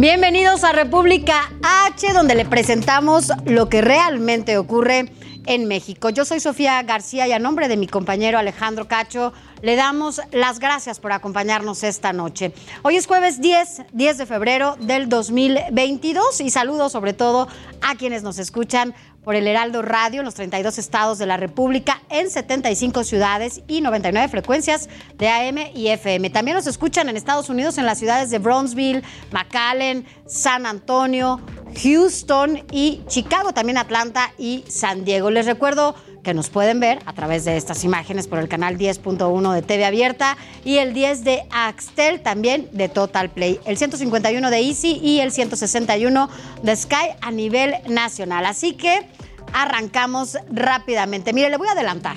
[0.00, 5.10] Bienvenidos a República H, donde le presentamos lo que realmente ocurre
[5.46, 6.10] en México.
[6.10, 10.58] Yo soy Sofía García y a nombre de mi compañero Alejandro Cacho le damos las
[10.58, 12.52] gracias por acompañarnos esta noche.
[12.82, 17.48] Hoy es jueves 10, 10 de febrero del 2022 y saludo sobre todo
[17.80, 18.94] a quienes nos escuchan
[19.28, 23.82] por el Heraldo Radio en los 32 estados de la República, en 75 ciudades y
[23.82, 26.30] 99 frecuencias de AM y FM.
[26.30, 31.42] También nos escuchan en Estados Unidos en las ciudades de Brownsville, McAllen, San Antonio,
[31.82, 35.30] Houston y Chicago, también Atlanta y San Diego.
[35.30, 39.52] Les recuerdo que nos pueden ver a través de estas imágenes por el canal 10.1
[39.52, 44.58] de TV Abierta y el 10 de Axtel, también de Total Play, el 151 de
[44.58, 46.28] Easy y el 161
[46.62, 48.46] de Sky a nivel nacional.
[48.46, 49.06] Así que
[49.52, 51.32] arrancamos rápidamente.
[51.32, 52.16] Mire, le voy a adelantar.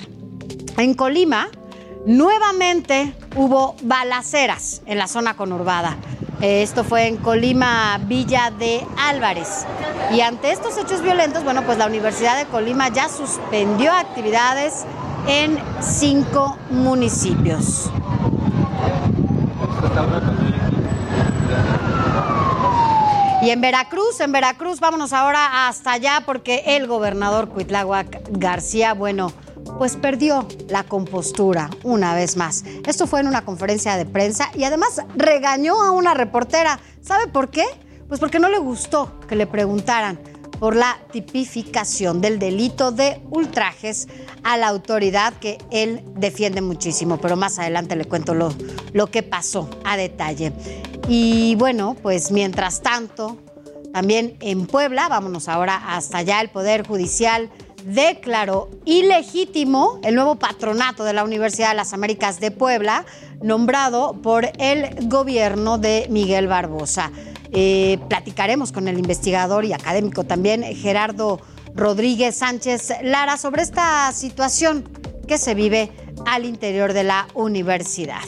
[0.76, 1.48] En Colima,
[2.06, 5.96] nuevamente hubo balaceras en la zona conurbada.
[6.42, 9.64] Esto fue en Colima, Villa de Álvarez.
[10.12, 14.84] Y ante estos hechos violentos, bueno, pues la Universidad de Colima ya suspendió actividades
[15.28, 17.92] en cinco municipios.
[23.42, 29.32] Y en Veracruz, en Veracruz, vámonos ahora hasta allá porque el gobernador Cuitláhuac García, bueno,
[29.82, 32.62] pues perdió la compostura una vez más.
[32.86, 36.78] Esto fue en una conferencia de prensa y además regañó a una reportera.
[37.00, 37.64] ¿Sabe por qué?
[38.06, 40.20] Pues porque no le gustó que le preguntaran
[40.60, 44.06] por la tipificación del delito de ultrajes
[44.44, 48.54] a la autoridad que él defiende muchísimo, pero más adelante le cuento lo,
[48.92, 50.52] lo que pasó a detalle.
[51.08, 53.36] Y bueno, pues mientras tanto,
[53.92, 57.50] también en Puebla, vámonos ahora hasta allá, el Poder Judicial
[57.84, 63.04] declaró ilegítimo el nuevo patronato de la Universidad de las Américas de Puebla,
[63.42, 67.10] nombrado por el gobierno de Miguel Barbosa.
[67.52, 71.40] Eh, platicaremos con el investigador y académico también, Gerardo
[71.74, 74.88] Rodríguez Sánchez Lara, sobre esta situación
[75.26, 75.90] que se vive
[76.26, 78.22] al interior de la universidad.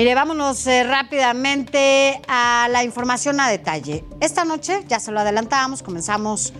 [0.00, 4.02] Mire, vámonos eh, rápidamente a la información a detalle.
[4.20, 6.54] Esta noche, ya se lo adelantamos, comenzamos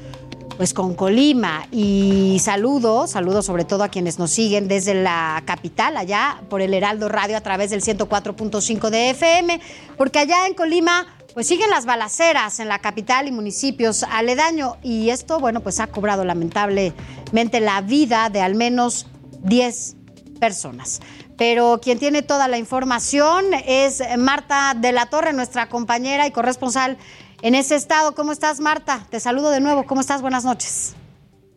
[0.59, 1.67] pues con Colima.
[1.73, 6.75] Y saludo, saludo sobre todo a quienes nos siguen desde la capital, allá por el
[6.75, 9.59] Heraldo Radio a través del 104.5 de FM,
[9.97, 14.77] porque allá en Colima pues siguen las balaceras en la capital y municipios aledaño.
[14.83, 19.07] Y esto, bueno, pues ha cobrado lamentablemente la vida de al menos
[19.45, 19.97] 10
[20.39, 21.01] personas
[21.41, 26.99] pero quien tiene toda la información es Marta de la Torre, nuestra compañera y corresponsal
[27.41, 28.15] en ese estado.
[28.15, 29.07] ¿Cómo estás, Marta?
[29.09, 29.87] Te saludo de nuevo.
[29.87, 30.21] ¿Cómo estás?
[30.21, 30.95] Buenas noches.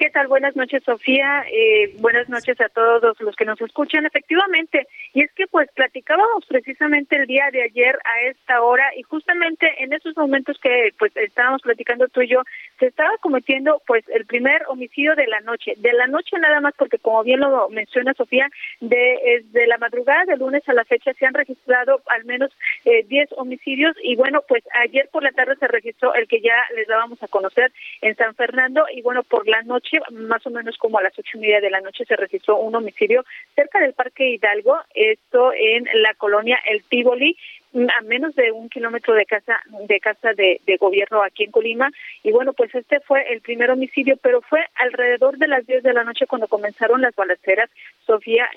[0.03, 0.27] ¿Qué tal?
[0.27, 1.45] Buenas noches, Sofía.
[1.49, 4.05] Eh, buenas noches a todos los que nos escuchan.
[4.05, 9.03] Efectivamente, y es que pues platicábamos precisamente el día de ayer a esta hora y
[9.03, 12.41] justamente en esos momentos que pues estábamos platicando tú y yo,
[12.79, 15.75] se estaba cometiendo pues el primer homicidio de la noche.
[15.77, 18.49] De la noche nada más porque como bien lo menciona Sofía,
[18.81, 22.51] de, de la madrugada de lunes a la fecha se han registrado al menos
[22.83, 26.57] 10 eh, homicidios y bueno, pues ayer por la tarde se registró el que ya
[26.75, 27.71] les dábamos a conocer
[28.01, 31.37] en San Fernando y bueno, por la noche más o menos como a las ocho
[31.37, 33.23] y media de la noche, se registró un homicidio
[33.55, 37.37] cerca del Parque Hidalgo, esto en la colonia El Tívoli,
[37.73, 41.92] a menos de un kilómetro de casa de casa de, gobierno aquí en Colima.
[42.24, 45.94] Y bueno pues este fue el primer homicidio pero fue alrededor de las 10 de
[45.94, 47.69] la noche cuando comenzaron las balaceras.
[48.06, 48.50] Sofía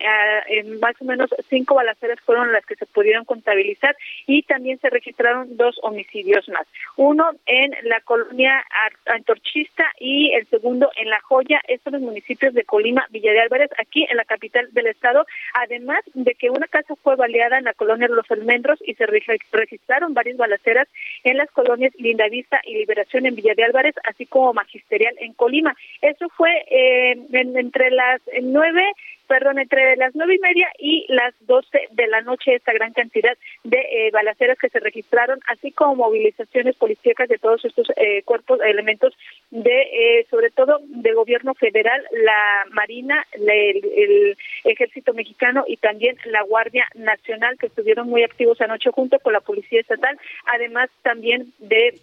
[0.48, 3.96] eh, más o menos cinco balaceras fueron las que se pudieron contabilizar
[4.26, 6.66] y también se registraron dos homicidios más.
[6.96, 8.64] Uno en la colonia
[9.06, 11.60] Antorchista y el segundo en La Joya.
[11.68, 15.24] Estos los municipios de Colima Villa de Álvarez aquí en la capital del estado.
[15.54, 20.14] Además de que una casa fue baleada en la colonia Los Almendros y se registraron
[20.14, 20.88] varias balaceras
[21.24, 25.74] en las colonias Lindavista y Liberación en Villa de Álvarez, así como Magisterial en Colima.
[26.02, 28.84] Eso fue eh, entre las nueve
[29.26, 33.36] perdón, entre las nueve y media y las doce de la noche esta gran cantidad
[33.64, 38.60] de eh, balaceras que se registraron, así como movilizaciones policíacas de todos estos eh, cuerpos,
[38.64, 39.14] elementos
[39.50, 46.42] de, eh, sobre todo, de gobierno federal, la Marina, el, Ejército Mexicano y también la
[46.42, 52.00] Guardia Nacional, que estuvieron muy activos anoche junto con la Policía Estatal, además también de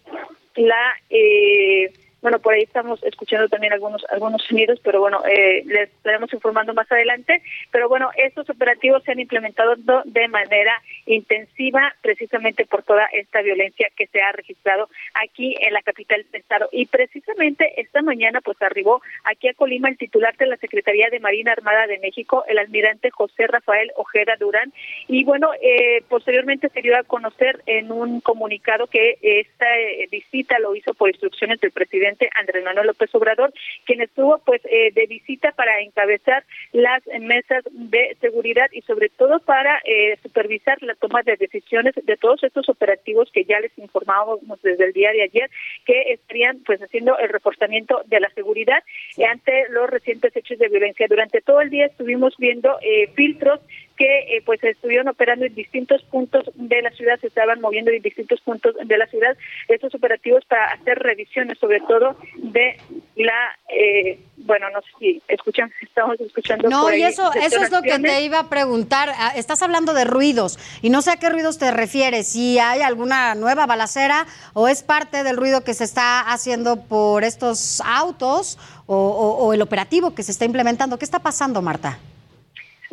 [0.56, 1.92] la eh,
[2.24, 6.72] bueno, por ahí estamos escuchando también algunos algunos sonidos, pero bueno, eh, les estaremos informando
[6.72, 7.42] más adelante.
[7.70, 9.74] Pero bueno, estos operativos se han implementado
[10.06, 10.72] de manera
[11.04, 14.88] intensiva precisamente por toda esta violencia que se ha registrado
[15.22, 16.70] aquí en la capital del estado.
[16.72, 21.20] Y precisamente esta mañana pues arribó aquí a Colima el titular de la Secretaría de
[21.20, 24.72] Marina Armada de México, el almirante José Rafael Ojeda Durán.
[25.08, 30.58] Y bueno, eh, posteriormente se dio a conocer en un comunicado que esta eh, visita
[30.58, 33.52] lo hizo por instrucciones del presidente Andrés Manuel López Obrador,
[33.84, 39.40] quien estuvo pues eh, de visita para encabezar las mesas de seguridad y sobre todo
[39.40, 44.60] para eh, supervisar la toma de decisiones de todos estos operativos que ya les informábamos
[44.62, 45.50] desde el día de ayer
[45.84, 48.82] que estarían pues haciendo el reforzamiento de la seguridad
[49.28, 51.06] ante los recientes hechos de violencia.
[51.08, 53.60] Durante todo el día estuvimos viendo eh, filtros
[53.96, 58.02] que eh, pues estuvieron operando en distintos puntos de la ciudad, se estaban moviendo en
[58.02, 59.36] distintos puntos de la ciudad
[59.68, 62.76] estos operativos para hacer revisiones, sobre todo de
[63.16, 66.68] la, eh, bueno, no sé si escuchan, estamos escuchando.
[66.68, 69.10] No, y eso, eso es lo que te iba a preguntar.
[69.16, 72.82] Ah, estás hablando de ruidos y no sé a qué ruidos te refieres, si hay
[72.82, 78.58] alguna nueva balacera o es parte del ruido que se está haciendo por estos autos
[78.86, 80.98] o el operativo que se está implementando.
[80.98, 81.98] ¿Qué está pasando, Marta?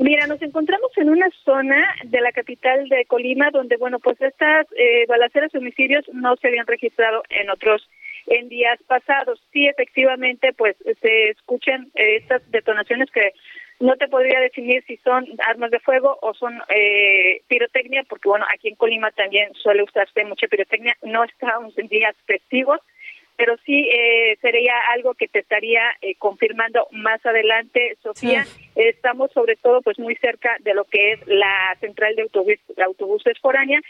[0.02, 4.66] Mira, nos encontramos en una zona de la capital de Colima donde, bueno, pues estas
[4.76, 7.88] eh, balaceras homicidios no se habían registrado en otros
[8.26, 9.40] en días pasados.
[9.54, 13.34] Sí, efectivamente, pues se escuchan eh, estas detonaciones que
[13.80, 18.48] no te podría definir si son armas de fuego o son eh, pirotecnia, porque bueno,
[18.52, 20.98] aquí en Colima también suele usarse mucha pirotecnia.
[21.04, 22.80] No estamos en días festivos,
[23.42, 28.46] pero sí eh, sería algo que te estaría eh, confirmando más adelante, Sofía.
[28.76, 33.40] Estamos sobre todo pues muy cerca de lo que es la central de autobús, autobuses
[33.40, 33.82] foránea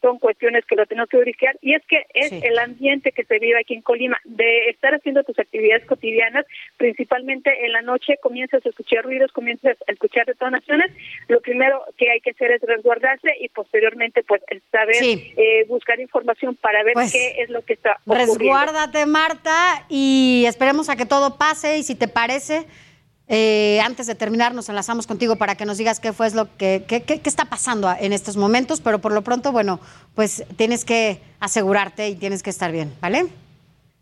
[0.00, 3.38] son cuestiones que lo tenemos que verificar y es que es el ambiente que se
[3.38, 6.46] vive aquí en Colima de estar haciendo tus actividades cotidianas
[6.76, 10.90] principalmente en la noche comienzas a escuchar ruidos comienzas a escuchar detonaciones
[11.28, 16.56] lo primero que hay que hacer es resguardarse y posteriormente pues saber eh, buscar información
[16.56, 18.34] para ver pues, qué es lo que está ocurriendo.
[18.34, 22.66] resguárdate Marta y esperemos a que todo pase y si te parece
[23.28, 26.84] eh, antes de terminar, nos enlazamos contigo para que nos digas qué fue lo que
[26.88, 29.80] qué, qué, está pasando en estos momentos, pero por lo pronto, bueno,
[30.14, 33.26] pues tienes que asegurarte y tienes que estar bien, ¿vale?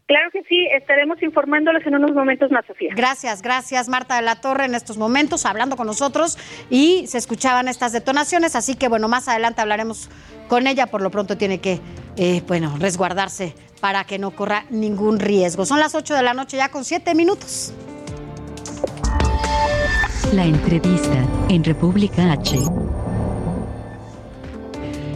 [0.07, 2.93] Claro que sí, estaremos informándoles en unos momentos más, Sofía.
[2.95, 6.39] Gracias, gracias Marta de la Torre en estos momentos hablando con nosotros
[6.71, 10.09] y se escuchaban estas detonaciones, así que bueno, más adelante hablaremos
[10.47, 11.81] con ella, por lo pronto tiene que,
[12.17, 15.67] eh, bueno, resguardarse para que no corra ningún riesgo.
[15.67, 17.75] Son las 8 de la noche ya con 7 minutos.
[20.33, 22.59] La entrevista en República H.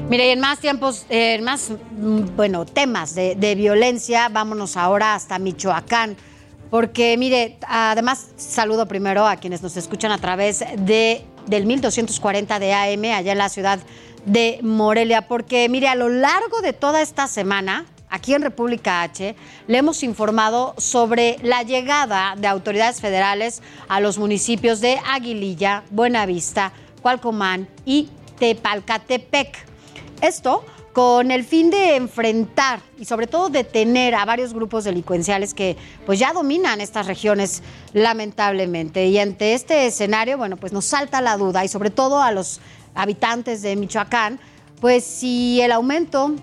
[0.08, 5.14] Mire, y en más tiempos, eh, en más, mm, bueno, temas de, violencia, vámonos ahora
[5.14, 6.16] hasta Michoacán.
[6.70, 12.72] Porque, mire, además saludo primero a quienes nos escuchan a través de, del 1240 de
[12.72, 13.80] AM, allá en la ciudad
[14.26, 15.26] de Morelia.
[15.26, 19.34] Porque, mire, a lo largo de toda esta semana, aquí en República H,
[19.66, 26.72] le hemos informado sobre la llegada de autoridades federales a los municipios de Aguililla, Buenavista,
[27.00, 28.08] Cualcomán y
[28.38, 29.66] Tepalcatepec.
[30.20, 35.76] Esto con el fin de enfrentar y sobre todo detener a varios grupos delincuenciales que
[36.04, 39.06] pues ya dominan estas regiones lamentablemente.
[39.06, 42.60] Y ante este escenario, bueno, pues nos salta la duda y sobre todo a los
[42.94, 44.40] habitantes de Michoacán,
[44.80, 46.34] pues si el aumento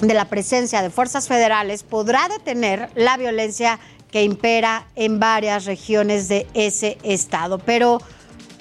[0.00, 3.78] de la presencia de fuerzas federales podrá detener la violencia
[4.10, 7.58] que impera en varias regiones de ese estado.
[7.58, 8.00] Pero,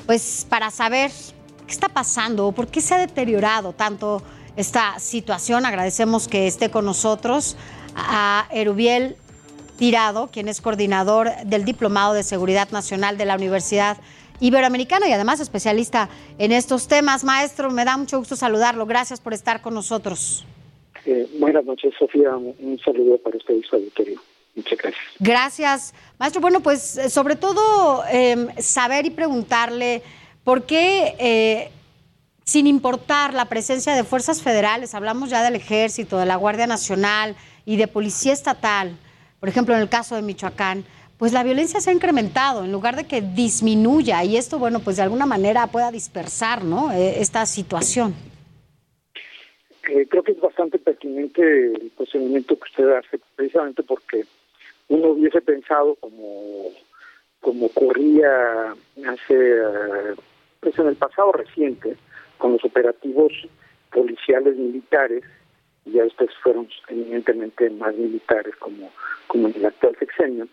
[0.05, 1.11] pues, para saber
[1.67, 4.23] qué está pasando, por qué se ha deteriorado tanto
[4.55, 7.57] esta situación, agradecemos que esté con nosotros
[7.95, 9.17] a Erubiel
[9.77, 13.97] Tirado, quien es coordinador del Diplomado de Seguridad Nacional de la Universidad
[14.39, 17.23] Iberoamericana y además especialista en estos temas.
[17.23, 18.85] Maestro, me da mucho gusto saludarlo.
[18.85, 20.45] Gracias por estar con nosotros.
[21.05, 22.35] Eh, buenas noches, Sofía.
[22.35, 24.21] Un, saludo para usted y su auditorio.
[24.55, 25.03] Muchas gracias.
[25.19, 25.93] Gracias.
[26.19, 30.03] Maestro, bueno, pues eh, sobre todo em, saber y preguntarle
[30.43, 31.69] por qué, eh,
[32.43, 37.35] sin importar la presencia de fuerzas federales, hablamos ya del ejército, de la Guardia Nacional
[37.65, 38.97] y de Policía Estatal,
[39.39, 40.83] por ejemplo, en el caso de Michoacán,
[41.17, 44.97] pues la violencia se ha incrementado en lugar de que disminuya y esto, bueno, pues
[44.97, 46.91] de alguna manera pueda dispersar, ¿no?
[46.91, 48.15] Esta situación.
[49.81, 54.25] Creo que es bastante pertinente el cuestionamiento que usted hace, precisamente porque
[54.89, 56.69] uno hubiese pensado como,
[57.39, 58.75] como ocurría
[59.07, 59.61] hace,
[60.59, 61.97] pues en el pasado reciente,
[62.37, 63.31] con los operativos
[63.91, 65.23] policiales militares,
[65.85, 68.91] y ya después fueron eminentemente más militares como,
[69.27, 70.47] como en el actual sexenio,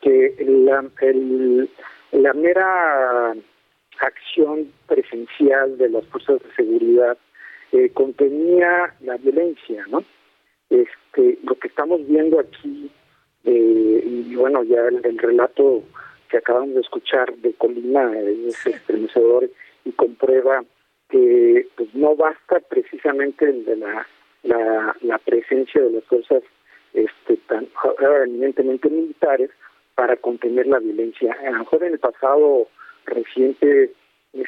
[0.00, 1.68] que la, el,
[2.12, 3.34] la mera
[4.00, 7.18] acción presencial de las fuerzas de seguridad
[7.72, 10.02] eh, contenía la violencia, ¿no?
[10.70, 12.90] Este, lo que estamos viendo aquí,
[13.44, 15.82] eh, y bueno, ya el, relato
[16.28, 19.50] que acabamos de escuchar de Colina es estremecedor
[19.84, 20.64] y comprueba
[21.08, 24.06] que pues no basta precisamente de la,
[24.42, 26.42] la, la presencia de las fuerzas
[26.92, 27.66] este, tan
[28.24, 29.50] eminentemente militares
[29.94, 31.36] para contener la violencia.
[31.46, 32.68] A lo mejor en el pasado
[33.06, 33.92] reciente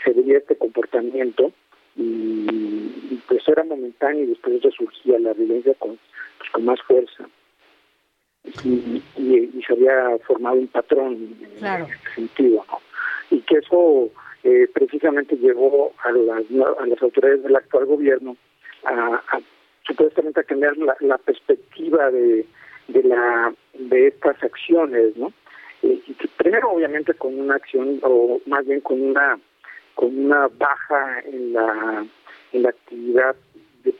[0.04, 1.52] se veía este comportamiento
[1.96, 5.98] y, pues era momentáneo y después resurgía la violencia con,
[6.38, 7.28] pues, con más fuerza.
[8.64, 12.78] Y, y, se había formado un patrón en este sentido, ¿no?
[13.30, 14.10] Y que eso
[14.42, 16.44] eh, precisamente llevó a las,
[16.78, 18.36] a las autoridades del actual gobierno
[18.84, 19.20] a,
[19.86, 22.46] supuestamente a cambiar la, perspectiva de,
[22.88, 25.32] de la de estas acciones, ¿no?
[25.82, 26.00] Eh,
[26.36, 29.38] primero obviamente con una acción o más bien con una
[30.00, 32.06] con una baja en la,
[32.52, 33.36] en la actividad
[33.84, 33.94] de,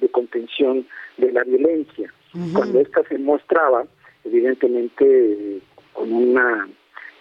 [0.00, 0.84] de, contención
[1.16, 2.12] de la violencia.
[2.52, 3.86] Cuando esta se mostraba,
[4.24, 5.60] evidentemente,
[5.92, 6.68] con una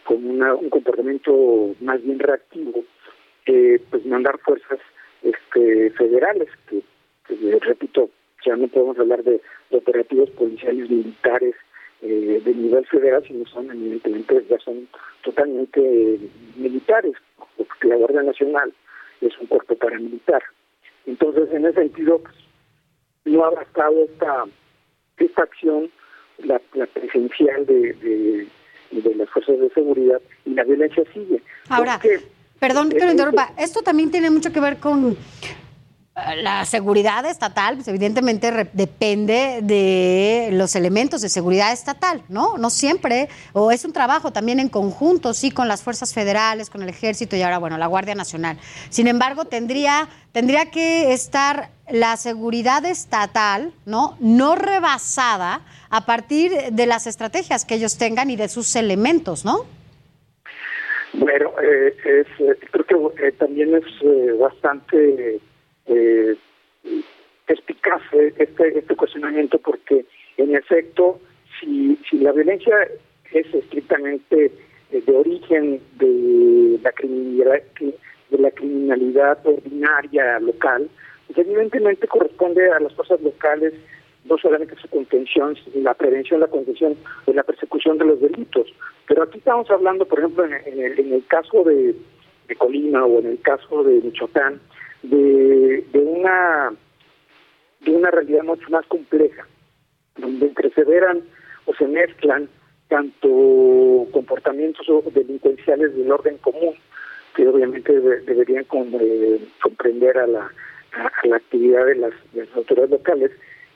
[0.03, 2.83] con una, un comportamiento más bien reactivo,
[3.45, 4.79] eh, pues mandar fuerzas
[5.21, 6.81] este, federales, que,
[7.62, 8.09] repito,
[8.43, 11.53] ya no podemos hablar de, operativos policiales militares
[12.01, 14.88] eh, de nivel federal, sino son evidentemente ya son
[15.24, 16.20] totalmente
[16.56, 17.13] militares,
[17.58, 18.74] porque la Guardia Nacional
[19.22, 20.44] es un cuerpo paramilitar.
[21.06, 22.36] Entonces, en ese sentido, pues,
[23.25, 24.46] no ha bastado esta,
[25.18, 25.89] esta acción,
[26.39, 26.60] la,
[26.94, 28.48] presencial de,
[28.92, 31.42] de, las fuerzas de seguridad, y la violencia sigue.
[31.70, 32.00] Ahora,
[32.60, 35.18] perdón que lo interrumpa, esto también tiene mucho que ver con
[36.38, 42.57] la seguridad estatal, pues evidentemente depende de los elementos de seguridad estatal, ¿no?
[42.57, 46.81] No siempre, o es un trabajo también en conjunto, sí, con las fuerzas federales, con
[46.81, 48.57] el ejército y ahora, bueno, la Guardia Nacional.
[48.89, 54.17] Sin embargo, tendría, tendría que estar la seguridad estatal, ¿no?
[54.19, 59.65] No rebasada a partir de las estrategias que ellos tengan y de sus elementos, ¿no?
[61.13, 65.39] Bueno, eh, es, eh, creo que eh, también es bastante
[65.88, 66.36] eh,
[67.48, 70.06] eficaz este, este cuestionamiento porque
[70.38, 71.20] en efecto
[71.60, 72.75] si, si la violencia
[73.32, 74.51] es estrictamente
[74.91, 77.63] eh, de origen de la criminalidad
[78.29, 80.89] de la criminalidad ordinaria local
[81.27, 83.74] pues evidentemente corresponde a las fuerzas locales
[84.25, 88.67] no solamente su contención, la prevención, la contención o la persecución de los delitos.
[89.08, 91.96] Pero aquí estamos hablando, por ejemplo, en, el, en el caso de,
[92.48, 94.60] de Colima o en el caso de Michoacán,
[95.10, 96.72] de, de una
[97.82, 99.48] de una realidad mucho más compleja,
[100.18, 101.22] donde entreveran
[101.66, 102.50] o se mezclan
[102.88, 106.76] tanto comportamientos delincuenciales del orden común,
[107.36, 108.66] que obviamente deberían
[109.00, 110.52] eh, comprender a la,
[110.94, 112.14] a, la actividad de las,
[112.56, 113.32] autoridades locales,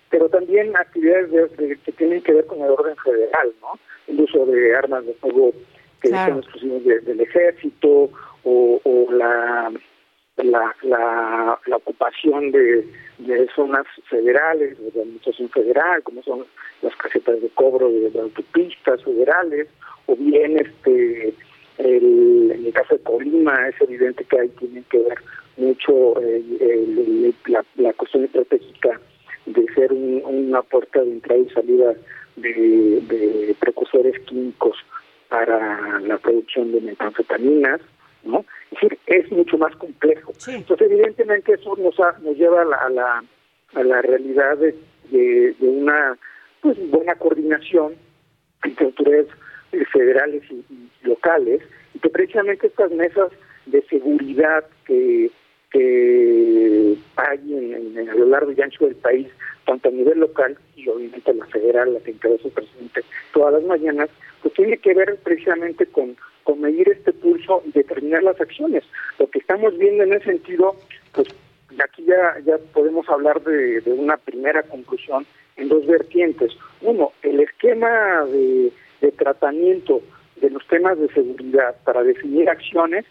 [0.09, 1.51] pero también actividades
[1.83, 3.79] que tienen que ver con el orden federal, ¿no?
[4.07, 5.53] El uso de armas de fuego
[6.01, 8.09] que son exclusivos del ejército
[8.43, 9.71] o, o la
[10.37, 12.87] la, la, la ocupación de,
[13.19, 16.45] de zonas federales, de administración federal, como son
[16.81, 19.67] las casetas de cobro de, autopistas federales,
[20.07, 21.33] o bien este
[21.77, 25.17] el, en el caso de Colima es evidente que ahí tiene que ver
[25.57, 28.99] mucho eh, la, la, cuestión estratégica
[29.45, 31.93] de ser una puerta de entrada y salida
[32.35, 34.77] de, de precursores químicos
[35.29, 37.81] para la producción de metanfetaminas,
[38.23, 38.45] ¿no?
[38.71, 40.33] Es decir, es mucho más complejo.
[40.47, 43.23] Entonces, evidentemente, eso nos, nos lleva a la, a la,
[43.75, 44.75] a la realidad de,
[45.09, 46.17] de, una
[46.61, 47.93] pues buena coordinación
[48.63, 49.27] entre autoridades
[49.71, 50.63] eh, federales y,
[51.07, 51.61] locales,
[51.93, 53.31] y que precisamente estas mesas
[53.65, 55.31] de seguridad que,
[55.71, 59.27] que hay en, a lo largo y ancho del país,
[59.65, 63.01] tanto a nivel local y obviamente la federal, la que encabeza el presidente
[63.33, 64.09] todas las mañanas,
[64.41, 68.83] pues tiene que ver precisamente con con medir este pulso y determinar las acciones.
[69.19, 70.75] Lo que estamos viendo en ese sentido,
[71.13, 71.27] pues
[71.83, 75.25] aquí ya, ya podemos hablar de, de una primera conclusión
[75.57, 76.51] en dos vertientes.
[76.81, 78.71] Uno, el esquema de,
[79.01, 80.01] de tratamiento
[80.37, 83.05] de los temas de seguridad para definir acciones,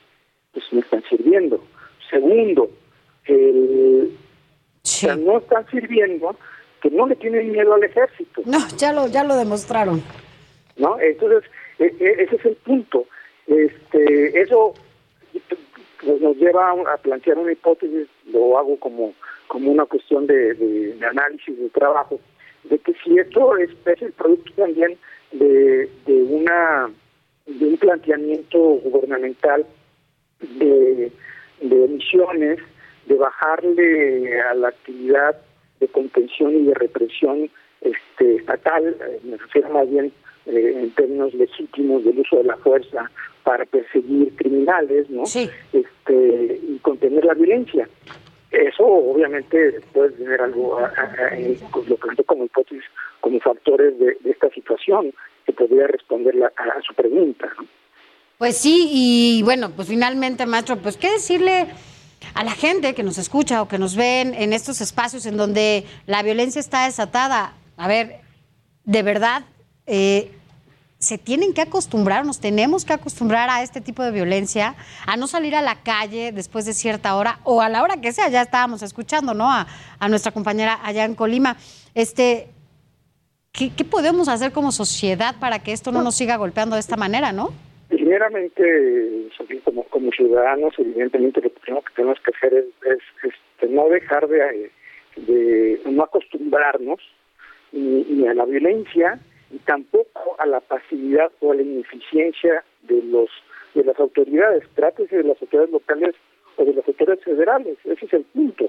[0.52, 1.62] pues no están sirviendo.
[2.10, 2.70] Segundo,
[3.26, 4.10] el,
[4.82, 5.06] Sí.
[5.06, 6.34] sea, no están sirviendo
[6.80, 8.42] que no le tienen miedo al ejército.
[8.46, 10.02] No, ya lo, ya lo demostraron.
[10.76, 10.98] ¿no?
[10.98, 13.04] Entonces, e- e- ese es el punto.
[13.50, 14.74] Este, eso
[15.32, 19.12] pues, nos lleva a, plantear una hipótesis, lo hago como,
[19.48, 22.20] como una cuestión de análisis de trabajo,
[22.64, 24.96] de que si esto es, es el producto también
[25.32, 26.90] de, de una
[27.46, 29.66] de un planteamiento gubernamental
[30.40, 31.10] de,
[31.60, 32.60] de emisiones,
[33.06, 35.36] de bajarle a la actividad
[35.80, 40.12] de contención y de represión este, estatal, eh, me refiero más bien
[40.46, 43.10] eh, en términos legítimos del uso de la fuerza
[43.44, 45.26] para perseguir criminales, ¿no?
[45.26, 45.48] Sí.
[45.72, 47.88] Este, y contener la violencia.
[48.50, 52.84] Eso obviamente puede tener algo, a- a- a- en- pues, lo planteé como hipótesis,
[53.20, 55.12] como factores de, de esta situación
[55.46, 57.48] que podría responder la- a, a su pregunta.
[57.58, 57.66] ¿no?
[58.38, 61.66] Pues sí, y bueno, pues finalmente, maestro, pues qué decirle
[62.34, 65.84] a la gente que nos escucha o que nos ven en estos espacios en donde
[66.06, 67.54] la violencia está desatada.
[67.76, 68.16] A ver,
[68.84, 69.42] de verdad,
[69.92, 70.30] eh,
[70.98, 75.26] se tienen que acostumbrar, nos tenemos que acostumbrar a este tipo de violencia, a no
[75.26, 78.28] salir a la calle después de cierta hora o a la hora que sea.
[78.28, 79.50] Ya estábamos escuchando, ¿no?
[79.50, 79.66] A,
[80.08, 81.56] nuestra compañera allá en Colima.
[81.94, 82.48] Este,
[83.50, 86.96] ¿qué, ¿Qué podemos hacer como sociedad para que esto no nos siga golpeando de esta
[86.96, 87.48] manera, no?
[87.88, 88.62] Primeramente,
[89.64, 94.28] como, como ciudadanos, evidentemente lo primero que tenemos que hacer es, es, este, no dejar
[94.28, 94.70] de,
[95.16, 97.00] de no acostumbrarnos
[97.72, 99.18] ni a la violencia
[99.50, 103.28] y tampoco a la pasividad o a la ineficiencia de los
[103.74, 106.14] de las autoridades, trátese de las autoridades locales
[106.56, 108.68] o de las autoridades federales, ese es el punto.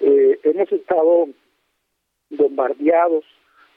[0.00, 1.28] Eh, hemos estado
[2.30, 3.24] bombardeados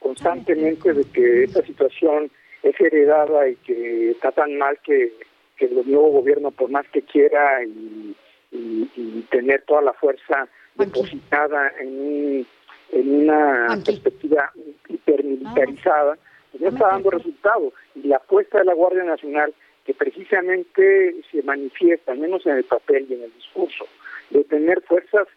[0.00, 2.30] constantemente de que esta situación
[2.62, 5.12] es heredada y que está tan mal que,
[5.56, 8.14] que el nuevo gobierno, por más que quiera y,
[8.50, 12.46] y- y tener toda la fuerza depositada en,
[12.92, 13.84] en una Aquí.
[13.92, 14.50] perspectiva
[14.88, 17.72] hipermilitarizada, pues no está dando resultado.
[17.94, 22.64] Y la apuesta de la Guardia Nacional, que precisamente se manifiesta, al menos en el
[22.64, 23.86] papel y en el discurso,
[24.30, 25.28] de tener fuerzas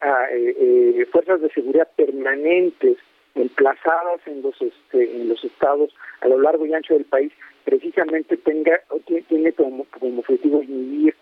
[0.00, 2.98] ah, eh, eh, fuerzas de seguridad permanentes
[3.34, 7.32] emplazadas en los este, en los estados a lo largo y ancho del país
[7.64, 8.80] precisamente tenga
[9.28, 11.14] tiene como, como objetivo inhibir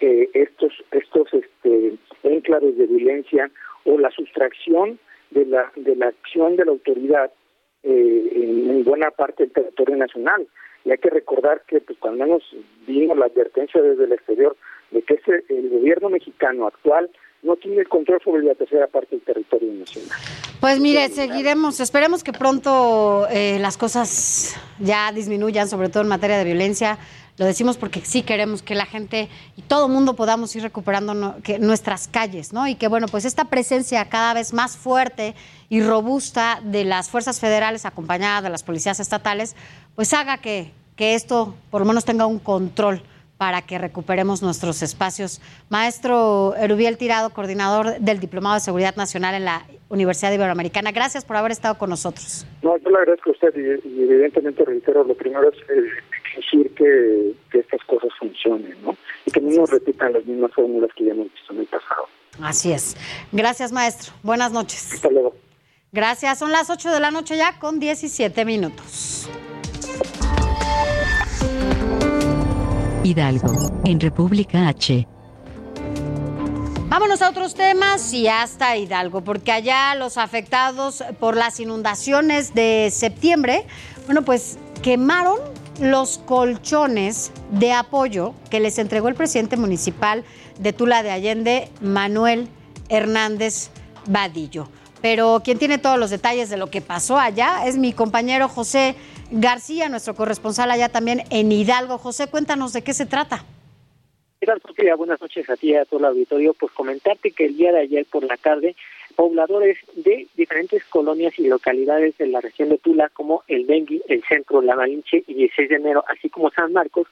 [0.00, 3.50] eh, estos estos este enclaves de violencia
[3.84, 4.98] o la sustracción
[5.30, 7.30] de la de la acción de la autoridad
[7.84, 10.46] eh, en, en buena parte del territorio nacional
[10.84, 12.42] y hay que recordar que pues cuando menos
[12.86, 14.56] vino la advertencia desde el exterior
[14.90, 17.10] de que ese, el gobierno mexicano actual
[17.42, 20.18] no tiene el control sobre la tercera parte del territorio nacional.
[20.60, 26.38] Pues mire, seguiremos, esperemos que pronto eh, las cosas ya disminuyan, sobre todo en materia
[26.38, 26.98] de violencia.
[27.36, 31.14] Lo decimos porque sí queremos que la gente y todo mundo podamos ir recuperando
[31.58, 32.68] nuestras calles, ¿no?
[32.68, 35.34] Y que, bueno, pues esta presencia cada vez más fuerte
[35.68, 39.56] y robusta de las fuerzas federales acompañadas de las policías estatales,
[39.96, 43.02] pues haga que, que esto por lo menos tenga un control
[43.36, 45.40] para que recuperemos nuestros espacios.
[45.68, 51.36] Maestro Erubiel Tirado, coordinador del Diplomado de Seguridad Nacional en la Universidad Iberoamericana, gracias por
[51.36, 52.46] haber estado con nosotros.
[52.62, 55.90] No, yo le agradezco a usted y, y evidentemente reitero, lo primero es eh,
[56.36, 58.96] exigir que, que estas cosas funcionen, ¿no?
[59.26, 62.08] Y que no nos repitan las mismas fórmulas que ya hemos visto en el pasado.
[62.42, 62.96] Así es.
[63.32, 64.12] Gracias, maestro.
[64.22, 64.92] Buenas noches.
[64.94, 65.34] Hasta luego.
[65.92, 66.38] Gracias.
[66.38, 69.28] Son las 8 de la noche ya con 17 minutos.
[73.04, 75.06] Hidalgo, en República H.
[76.88, 82.88] Vámonos a otros temas y hasta Hidalgo, porque allá los afectados por las inundaciones de
[82.90, 83.66] septiembre,
[84.06, 85.38] bueno, pues quemaron
[85.80, 90.24] los colchones de apoyo que les entregó el presidente municipal
[90.58, 92.48] de Tula de Allende, Manuel
[92.88, 93.70] Hernández
[94.06, 94.68] Vadillo.
[95.02, 98.94] Pero quien tiene todos los detalles de lo que pasó allá es mi compañero José
[99.30, 101.98] García, nuestro corresponsal allá también en Hidalgo.
[101.98, 103.44] José, cuéntanos de qué se trata.
[104.96, 106.54] Buenas noches a ti a todo el auditorio.
[106.54, 108.76] Pues comentarte que el día de ayer por la tarde,
[109.14, 114.22] pobladores de diferentes colonias y localidades de la región de Tula, como el Bengui, el
[114.24, 117.08] Centro, La Malinche y 16 de enero, así como San Marcos,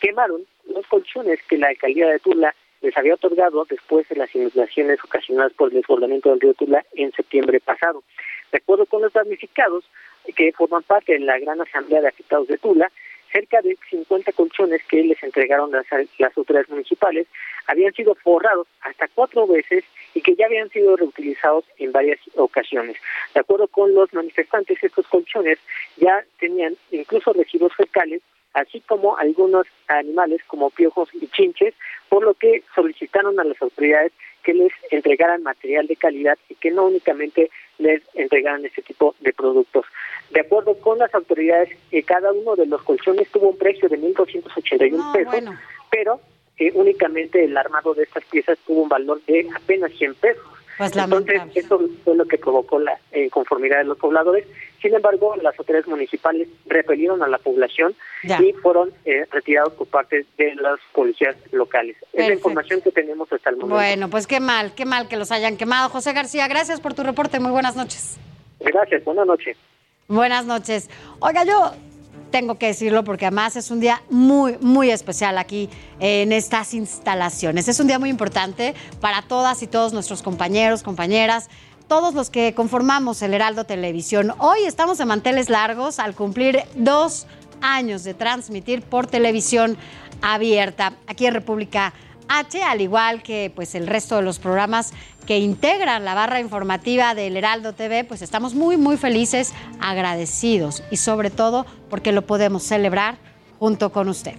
[0.00, 5.02] quemaron los colchones que la alcaldía de Tula les había otorgado después de las inundaciones
[5.04, 8.02] ocasionadas por el desbordamiento del río Tula en septiembre pasado.
[8.52, 9.84] De acuerdo con los damnificados,
[10.34, 12.90] que forman parte de la gran asamblea de afectados de Tula,
[13.32, 15.86] cerca de 50 colchones que les entregaron las,
[16.36, 17.26] autoridades municipales
[17.66, 22.96] habían sido forrados hasta cuatro veces y que ya habían sido reutilizados en varias ocasiones.
[23.34, 25.58] De acuerdo con los manifestantes, estos colchones
[25.96, 28.22] ya tenían incluso residuos fecales,
[28.54, 31.74] así como algunos animales como piojos y chinches,
[32.08, 34.12] por lo que solicitaron a las autoridades
[34.42, 39.32] que les entregaran material de calidad y que no únicamente les entregaran este tipo de
[39.32, 39.84] productos.
[40.30, 43.98] De acuerdo con las autoridades, eh, cada uno de los colchones tuvo un precio de
[43.98, 45.58] 1.281 no, pesos, bueno.
[45.90, 46.20] pero
[46.58, 50.44] eh, únicamente el armado de estas piezas tuvo un valor de apenas 100 pesos.
[50.78, 54.46] Pues Entonces, eso fue lo que provocó la inconformidad de los pobladores.
[54.80, 58.40] Sin embargo, las autoridades municipales repelieron a la población Ya.
[58.40, 61.96] y fueron eh, retirados por parte de las policías locales.
[62.12, 63.74] Es la información que tenemos hasta el momento.
[63.74, 65.88] Bueno, pues qué mal, qué mal que los hayan quemado.
[65.90, 67.40] José García, gracias por tu reporte.
[67.40, 68.16] Muy buenas noches.
[68.60, 69.56] Gracias, buenas noches.
[70.08, 70.88] Buenas noches.
[71.20, 71.72] Oiga, yo
[72.30, 77.68] tengo que decirlo porque además es un día muy, muy especial aquí en estas instalaciones.
[77.68, 81.50] Es un día muy importante para todas y todos nuestros compañeros, compañeras,
[81.90, 84.32] todos los que conformamos el Heraldo Televisión.
[84.38, 87.26] Hoy estamos de manteles largos al cumplir dos
[87.60, 89.76] años de transmitir por televisión
[90.22, 91.92] abierta aquí en República
[92.28, 94.92] H, al igual que pues el resto de los programas
[95.26, 100.96] que integran la barra informativa del Heraldo TV, pues estamos muy muy felices, agradecidos y
[100.96, 103.16] sobre todo porque lo podemos celebrar
[103.58, 104.36] junto con usted.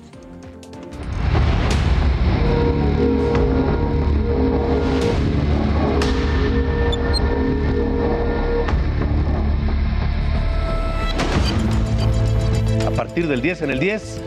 [13.22, 14.22] Partir del 10 en el 10,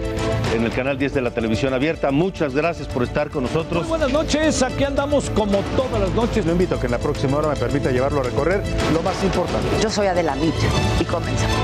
[0.54, 2.10] en el canal 10 de la televisión abierta.
[2.12, 3.82] Muchas gracias por estar con nosotros.
[3.82, 6.46] Muy buenas noches, aquí andamos como todas las noches.
[6.46, 9.22] Lo invito a que en la próxima hora me permita llevarlo a recorrer lo más
[9.24, 9.68] importante.
[9.82, 10.68] Yo soy Adela Micha
[11.00, 11.56] y comenzamos.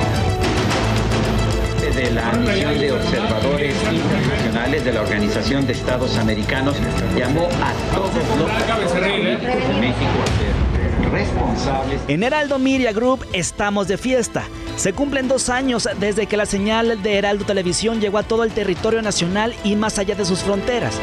[1.95, 6.77] de la misión de observadores internacionales de la Organización de Estados Americanos
[7.17, 8.51] llamó a todos los
[8.93, 12.01] políticos de México a ser responsables.
[12.09, 14.45] En Heraldo Media Group estamos de fiesta.
[14.81, 18.51] Se cumplen dos años desde que la señal de Heraldo Televisión llegó a todo el
[18.51, 20.95] territorio nacional y más allá de sus fronteras,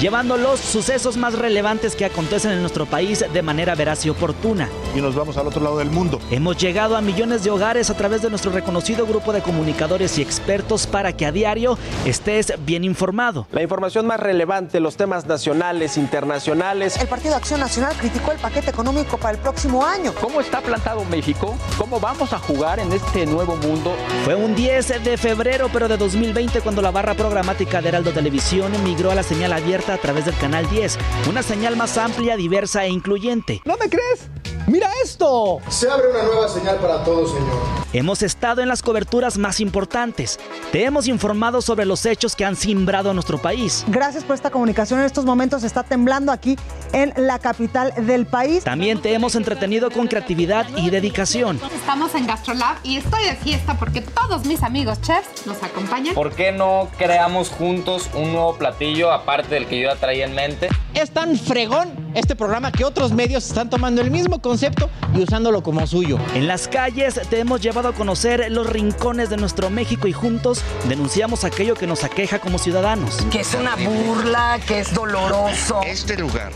[0.00, 4.68] llevando los sucesos más relevantes que acontecen en nuestro país de manera veraz y oportuna.
[4.94, 6.20] Y nos vamos al otro lado del mundo.
[6.30, 10.22] Hemos llegado a millones de hogares a través de nuestro reconocido grupo de comunicadores y
[10.22, 13.46] expertos para que a diario estés bien informado.
[13.52, 16.96] La información más relevante, los temas nacionales, internacionales.
[17.00, 20.12] El Partido Acción Nacional criticó el paquete económico para el próximo año.
[20.20, 21.56] ¿Cómo está plantado México?
[21.78, 23.94] ¿Cómo vamos a jugar en este nuevo mundo?
[24.24, 28.72] Fue un 10 de febrero, pero de 2020, cuando la barra programática de Heraldo Televisión
[28.82, 32.84] migró a la señal abierta a través del canal 10, una señal más amplia, diversa
[32.84, 33.60] e incluyente.
[33.64, 34.30] ¿No me crees?
[34.66, 35.58] ¡Mira esto!
[35.68, 37.84] Se abre una nueva señal para todos, señor.
[37.92, 40.40] Hemos estado en las coberturas más importantes.
[40.72, 43.84] Te hemos informado sobre los hechos que han simbrado a nuestro país.
[43.88, 45.00] Gracias por esta comunicación.
[45.00, 46.56] En estos momentos está temblando aquí
[46.94, 48.64] en la capital del país.
[48.64, 51.60] También te hemos entretenido con creatividad y dedicación.
[51.74, 56.14] Estamos en GastroLab y estoy de fiesta porque todos mis amigos chefs nos acompañan.
[56.14, 60.34] ¿Por qué no creamos juntos un nuevo platillo aparte del que yo ya traía en
[60.34, 60.68] mente?
[60.94, 65.62] Es tan fregón este programa que otros medios están tomando el mismo concepto y usándolo
[65.62, 66.18] como suyo.
[66.34, 70.62] En las calles te hemos llevado a conocer los rincones de nuestro México y juntos
[70.88, 73.16] denunciamos aquello que nos aqueja como ciudadanos.
[73.32, 75.80] Que es una burla, que es doloroso.
[75.84, 76.52] Este lugar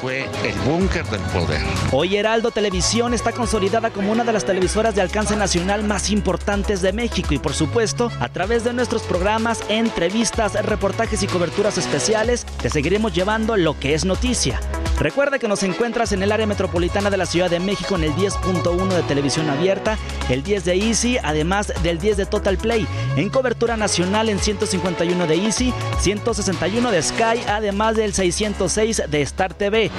[0.00, 1.62] fue el búnker del poder.
[1.90, 6.82] Hoy Heraldo Televisión está consolidada como una de las televisoras de alcance nacional más importantes
[6.82, 12.44] de México y por supuesto, a través de nuestros programas, entrevistas, reportajes y coberturas especiales,
[12.60, 14.60] te seguiremos llevando lo que es noticia.
[14.98, 18.14] Recuerda que nos encuentras en el área metropolitana de la Ciudad de México en el
[18.14, 19.98] 10.1 de televisión abierta,
[20.30, 25.26] el 10 de Easy, además del 10 de Total Play, en cobertura nacional en 151
[25.26, 29.90] de Easy, 161 de Sky, además del 606 de Star TV.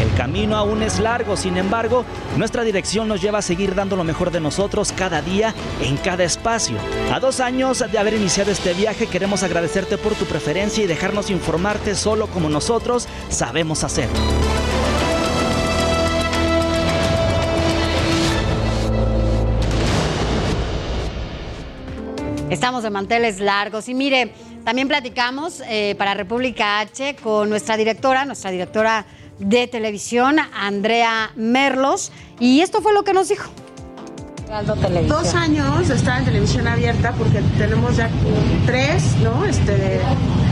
[0.00, 2.04] El camino aún es largo, sin embargo,
[2.36, 6.22] nuestra dirección nos lleva a seguir dando lo mejor de nosotros cada día, en cada
[6.22, 6.76] espacio.
[7.12, 11.30] A dos años de haber iniciado este viaje, queremos agradecerte por tu preferencia y dejarnos
[11.30, 14.08] informarte solo como nosotros sabemos hacer.
[22.54, 23.88] Estamos de manteles largos.
[23.88, 24.32] Y mire,
[24.64, 29.06] también platicamos eh, para República H con nuestra directora, nuestra directora
[29.38, 32.12] de televisión, Andrea Merlos.
[32.38, 33.50] Y esto fue lo que nos dijo.
[35.08, 38.08] Dos años de estar en televisión abierta porque tenemos ya
[38.66, 39.44] tres, ¿no?
[39.44, 39.72] Este,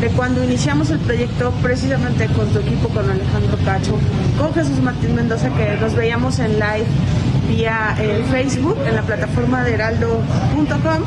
[0.01, 3.99] de, cuando iniciamos el proyecto precisamente con tu equipo, con Alejandro Cacho,
[4.39, 6.87] con Jesús Martín Mendoza, que nos veíamos en live
[7.49, 11.03] vía el Facebook en la plataforma de heraldo.com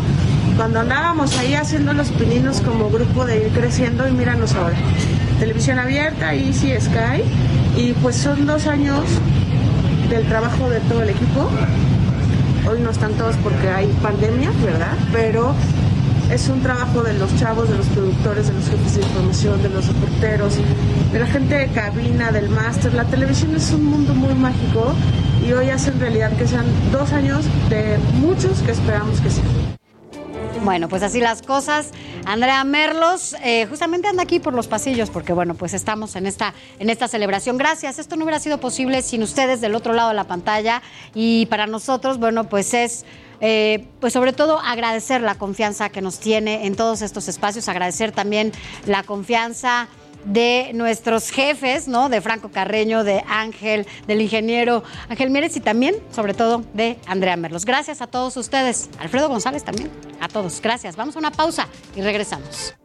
[0.55, 4.75] cuando andábamos ahí haciendo los pininos como grupo de ir creciendo y míranos ahora.
[5.39, 7.23] Televisión abierta, Easy, Sky,
[7.75, 9.03] y pues son dos años
[10.09, 11.49] del trabajo de todo el equipo.
[12.67, 14.97] Hoy no están todos porque hay pandemia, ¿verdad?
[15.11, 15.53] Pero
[16.31, 19.69] es un trabajo de los chavos, de los productores, de los jefes de información, de
[19.69, 20.55] los reporteros,
[21.13, 22.93] de la gente de cabina, del máster.
[22.95, 24.93] La televisión es un mundo muy mágico
[25.47, 29.45] y hoy hacen realidad que sean dos años de muchos que esperamos que sean.
[30.63, 31.91] Bueno, pues así las cosas.
[32.25, 36.53] Andrea Merlos eh, justamente anda aquí por los pasillos porque, bueno, pues estamos en esta,
[36.79, 37.57] en esta celebración.
[37.57, 37.99] Gracias.
[37.99, 40.81] Esto no hubiera sido posible sin ustedes del otro lado de la pantalla
[41.13, 43.05] y para nosotros, bueno, pues es...
[43.41, 48.13] Eh, pues sobre todo agradecer la confianza que nos tiene en todos estos espacios, agradecer
[48.13, 48.53] también
[48.85, 49.89] la confianza
[50.25, 52.09] de nuestros jefes, ¿no?
[52.09, 57.37] De Franco Carreño, de Ángel, del ingeniero Ángel Mírez y también, sobre todo, de Andrea
[57.37, 57.65] Merlos.
[57.65, 58.89] Gracias a todos ustedes.
[58.99, 59.89] Alfredo González también.
[60.19, 60.61] A todos.
[60.61, 60.95] Gracias.
[60.95, 62.75] Vamos a una pausa y regresamos.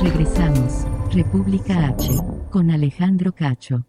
[0.00, 0.86] Regresamos.
[1.12, 2.10] República H.
[2.50, 3.84] Con Alejandro Cacho.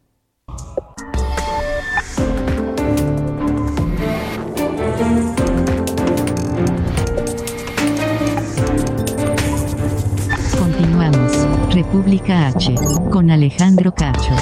[11.75, 12.73] República H.
[13.11, 14.33] Con Alejandro Cacho.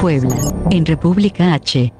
[0.00, 0.34] Puebla.
[0.70, 1.92] En República H.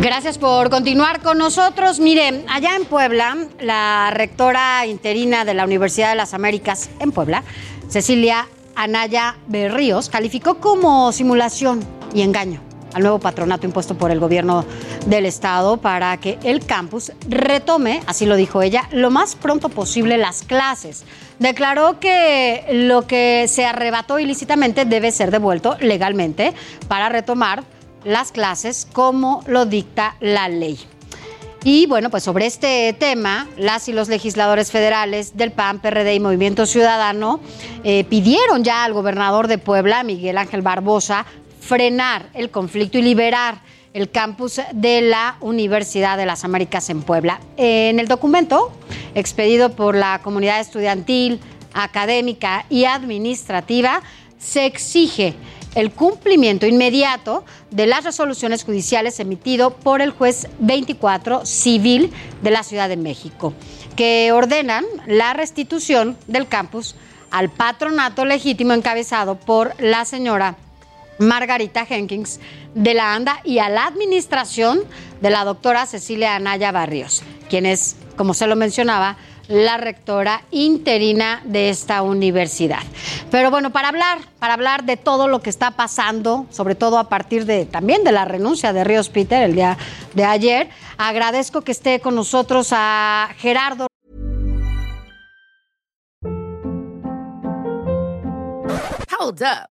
[0.00, 2.00] Gracias por continuar con nosotros.
[2.00, 7.44] Mire, allá en Puebla, la rectora interina de la Universidad de las Américas en Puebla,
[7.88, 11.80] Cecilia Anaya Berríos, calificó como simulación
[12.14, 14.64] y engaño al nuevo patronato impuesto por el gobierno
[15.06, 20.18] del estado para que el campus retome, así lo dijo ella, lo más pronto posible
[20.18, 21.04] las clases.
[21.38, 26.52] Declaró que lo que se arrebató ilícitamente debe ser devuelto legalmente
[26.88, 27.64] para retomar
[28.04, 30.78] las clases como lo dicta la ley.
[31.64, 36.18] Y bueno, pues sobre este tema, las y los legisladores federales del PAN, PRD y
[36.18, 37.38] Movimiento Ciudadano
[37.84, 41.24] eh, pidieron ya al gobernador de Puebla, Miguel Ángel Barbosa,
[41.62, 43.62] frenar el conflicto y liberar
[43.94, 47.40] el campus de la Universidad de las Américas en Puebla.
[47.56, 48.72] En el documento
[49.14, 51.40] expedido por la comunidad estudiantil,
[51.72, 54.02] académica y administrativa,
[54.38, 55.34] se exige
[55.74, 62.62] el cumplimiento inmediato de las resoluciones judiciales emitido por el juez 24 civil de la
[62.62, 63.54] Ciudad de México,
[63.96, 66.96] que ordenan la restitución del campus
[67.30, 70.56] al patronato legítimo encabezado por la señora
[71.18, 72.40] Margarita Jenkins
[72.74, 74.82] de la ANDA y a la administración
[75.20, 79.16] de la doctora Cecilia Anaya Barrios, quien es, como se lo mencionaba,
[79.48, 82.82] la rectora interina de esta universidad.
[83.30, 87.08] Pero bueno, para hablar, para hablar de todo lo que está pasando, sobre todo a
[87.08, 89.76] partir de también de la renuncia de Ríos Peter el día
[90.14, 93.86] de ayer, agradezco que esté con nosotros a Gerardo.
[99.18, 99.71] Hold up.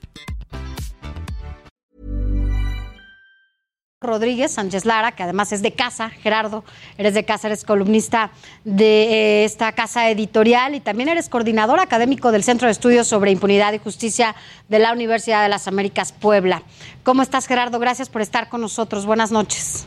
[4.03, 6.63] Rodríguez Sánchez Lara, que además es de casa, Gerardo,
[6.97, 8.31] eres de casa, eres columnista
[8.63, 13.29] de eh, esta casa editorial y también eres coordinador académico del Centro de Estudios sobre
[13.29, 14.35] Impunidad y Justicia
[14.69, 16.63] de la Universidad de las Américas Puebla.
[17.03, 17.77] ¿Cómo estás, Gerardo?
[17.77, 19.05] Gracias por estar con nosotros.
[19.05, 19.85] Buenas noches.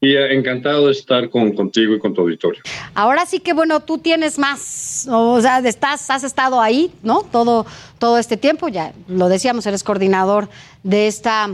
[0.00, 2.62] Y encantado de estar con, contigo y con tu auditorio.
[2.94, 7.22] Ahora sí que bueno, tú tienes más, o sea, estás, has estado ahí, ¿no?
[7.24, 7.66] Todo,
[7.98, 10.48] todo este tiempo, ya lo decíamos, eres coordinador
[10.84, 11.50] de esta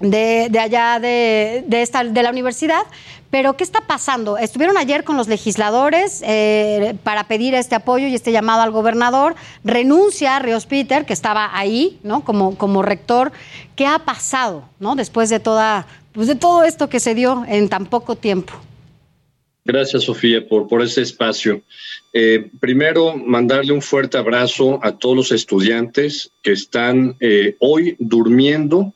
[0.00, 2.82] de, de allá de, de, esta, de la universidad.
[3.30, 4.38] Pero, ¿qué está pasando?
[4.38, 9.36] Estuvieron ayer con los legisladores eh, para pedir este apoyo y este llamado al gobernador.
[9.62, 12.24] Renuncia Ríos Peter, que estaba ahí, ¿no?
[12.24, 13.30] Como, como rector.
[13.76, 14.96] ¿Qué ha pasado, ¿no?
[14.96, 18.52] Después de toda, pues de todo esto que se dio en tan poco tiempo.
[19.64, 21.62] Gracias, Sofía, por, por ese espacio.
[22.12, 28.92] Eh, primero, mandarle un fuerte abrazo a todos los estudiantes que están eh, hoy durmiendo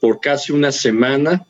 [0.00, 1.46] por casi una semana,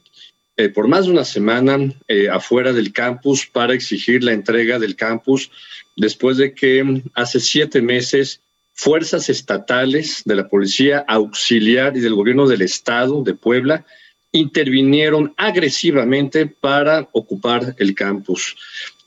[0.56, 4.96] eh, por más de una semana, eh, afuera del campus para exigir la entrega del
[4.96, 5.50] campus
[5.96, 8.40] después de que hace siete meses
[8.72, 13.84] fuerzas estatales de la Policía Auxiliar y del Gobierno del Estado de Puebla
[14.32, 18.56] intervinieron agresivamente para ocupar el campus.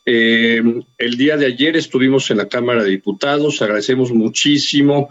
[0.06, 0.62] Eh,
[0.98, 5.10] el día de ayer estuvimos en la Cámara de Diputados, agradecemos muchísimo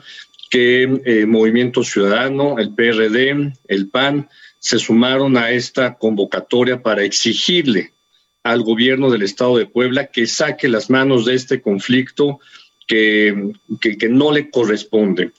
[0.53, 7.95] que eh, Movimiento Ciudadano, el PRD, el PAN, se sumaron a esta convocatoria para exigirle
[8.43, 12.39] al gobierno del Estado de Puebla que saque las manos de este conflicto
[12.87, 15.31] que, que, no le corresponde.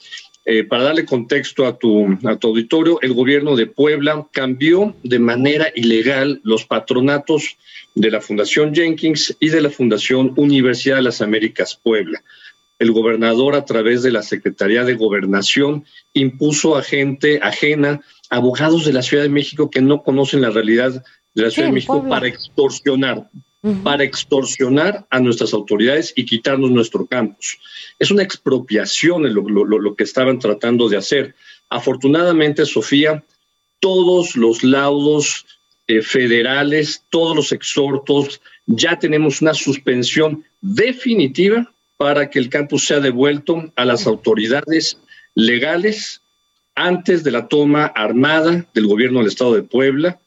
[0.45, 5.19] Eh, para darle contexto a tu, a tu auditorio, el gobierno de Puebla cambió de
[5.19, 7.55] manera ilegal los patronatos
[7.93, 12.23] de la Fundación Jenkins y de la Fundación Universidad de las Américas Puebla.
[12.83, 18.91] El gobernador, a través de la Secretaría de Gobernación, impuso a gente ajena, abogados de
[18.91, 21.01] la Ciudad de México que no conocen la realidad
[21.33, 23.29] de la Ciudad de México para extorsionar,
[23.85, 27.57] para extorsionar a nuestras autoridades y quitarnos nuestro campus.
[27.99, 31.35] Es una expropiación lo, lo que estaban tratando de hacer.
[31.69, 33.23] Afortunadamente, Sofía,
[33.79, 35.45] todos los laudos
[35.87, 42.99] eh, federales, todos los exhortos, ya tenemos una suspensión definitiva para que el campus sea
[42.99, 44.97] devuelto a las autoridades
[45.35, 46.21] legales
[46.75, 50.19] antes de la toma armada del gobierno del estado de Puebla,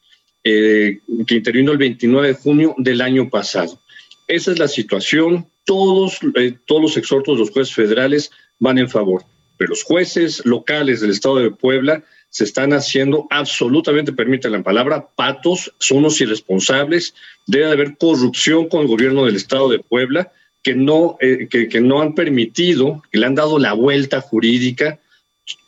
[0.45, 3.81] eh, que intervino el 29 de junio del año pasado.
[4.29, 5.49] Esa es la situación.
[5.65, 9.25] Todos, eh, todos los exhortos de los jueces federales van en favor,
[9.57, 15.09] pero los jueces locales del estado de Puebla se están haciendo absolutamente, permítanme la palabra,
[15.17, 17.15] patos, son los irresponsables,
[17.47, 20.33] debe haber corrupción con el gobierno del estado de Puebla,
[20.67, 24.99] que no, eh, que, no han permitido, que le han dado la vuelta jurídica,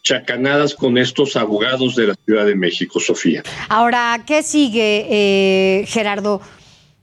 [0.03, 3.45] chacanadas con estos abogados de la Ciudad de México, Sofía.
[3.69, 6.41] Ahora, ¿qué sigue, eh, Gerardo?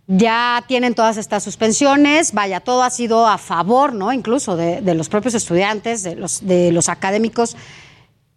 [0.08, 4.12] Ya tienen todas estas suspensiones, vaya, todo ha sido a favor, ¿no?
[4.12, 7.56] Incluso de, de los propios estudiantes, de los, de los académicos.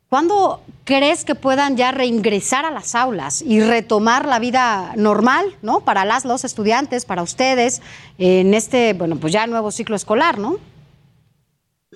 [0.08, 5.84] ¿Cuándo crees que puedan ya reingresar a las aulas y retomar la vida normal, ¿no?
[5.84, 7.82] Para las, los estudiantes, para ustedes,
[8.16, 10.58] en este, bueno, pues ya nuevo ciclo escolar, ¿no?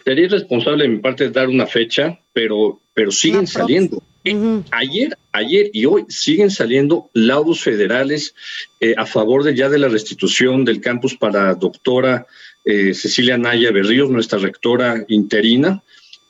[0.04, 4.02] Sería irresponsable de mi parte dar una fecha, pero, pero siguen saliendo.
[4.70, 8.34] Ayer, ayer y hoy siguen saliendo laudos federales
[8.80, 12.26] eh, a favor de ya de la restitución del campus para doctora
[12.64, 15.82] eh, Cecilia Naya Berríos, nuestra rectora interina.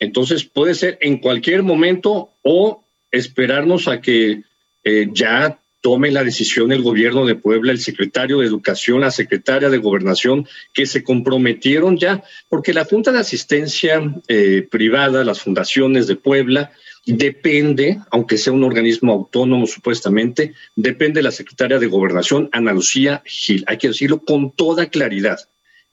[0.02, 4.42] Entonces puede ser en cualquier momento o esperarnos a que
[4.82, 9.70] eh, ya tome la decisión el gobierno de Puebla, el secretario de Educación, la secretaria
[9.70, 16.08] de Gobernación, que se comprometieron ya, porque la Junta de Asistencia eh, Privada, las fundaciones
[16.08, 16.72] de Puebla,
[17.06, 23.22] depende, aunque sea un organismo autónomo supuestamente, depende de la secretaria de Gobernación, Ana Lucía
[23.24, 23.62] Gil.
[23.68, 25.38] Hay que decirlo con toda claridad.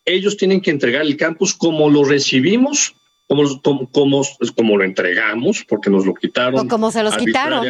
[0.04, 2.95] Ellos tienen que entregar el campus como lo recibimos
[3.30, 3.62] como,
[3.92, 6.68] como, como, lo entregamos, porque nos lo quitaron.
[6.68, 7.63] como se los quitaron.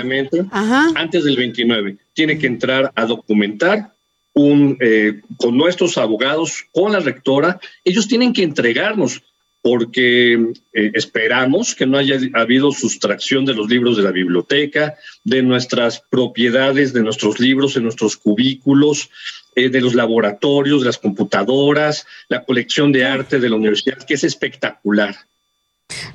[0.95, 1.97] Antes del 29.
[2.13, 3.91] Tiene que entrar a documentar
[4.33, 7.59] un, eh, con nuestros abogados, con la rectora.
[7.83, 9.21] Ellos tienen que entregarnos,
[9.61, 10.35] porque
[10.71, 14.95] eh, esperamos que no haya habido sustracción de los libros de la biblioteca,
[15.25, 19.09] de nuestras propiedades, de nuestros libros, de nuestros cubículos,
[19.55, 24.13] eh, de los laboratorios, de las computadoras, la colección de arte de la universidad, que
[24.13, 25.17] es espectacular.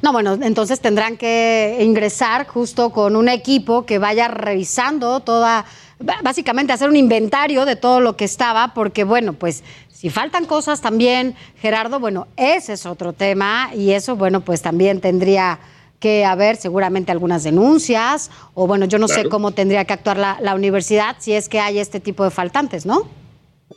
[0.03, 5.65] No, bueno, entonces tendrán que ingresar justo con un equipo que vaya revisando toda,
[6.23, 10.81] básicamente hacer un inventario de todo lo que estaba, porque bueno, pues si faltan cosas
[10.81, 15.59] también, Gerardo, bueno, ese es otro tema y eso, bueno, pues también tendría
[15.99, 20.39] que haber seguramente algunas denuncias o bueno, yo no sé cómo tendría que actuar la,
[20.43, 23.09] la universidad si es que hay este tipo de faltantes, ¿no?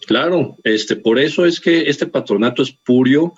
[0.05, 3.33] Claro, este, por eso es que este patronato es purio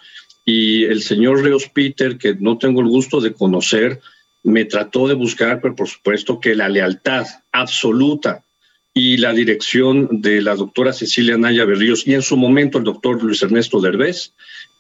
[0.49, 3.99] y el señor Reos Peter, que no tengo el gusto de conocer,
[4.41, 8.43] me trató de buscar, pero por supuesto que la lealtad absoluta
[8.91, 13.21] y la dirección de la doctora Cecilia Naya Berríos y en su momento el doctor
[13.23, 14.33] Luis Ernesto Derbez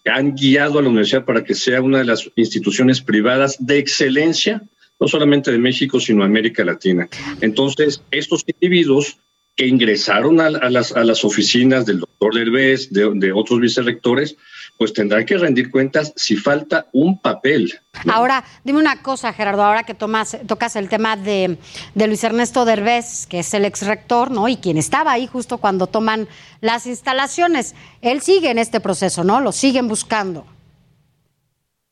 [0.05, 4.63] han guiado a la universidad para que sea una de las instituciones privadas de excelencia,
[4.99, 7.07] no solamente de México, sino de América Latina.
[7.41, 9.19] Entonces, estos individuos
[9.55, 14.35] que ingresaron a, las, a las, oficinas del doctor Derbez, de, de otros vicerrectores,
[14.79, 17.77] pues tendrán que rendir cuentas si falta un papel.
[18.07, 21.57] Ahora, dime una cosa, Gerardo, ahora que tomas, tocas el tema de,
[21.95, 24.47] Luis Ernesto Derbez, que es el ex rector, ¿no?
[24.47, 26.29] Y quien estaba ahí justo cuando toman
[26.61, 27.75] las instalaciones.
[28.01, 29.41] Él sigue en este proceso, ¿no?
[29.41, 30.45] Lo siguen buscando.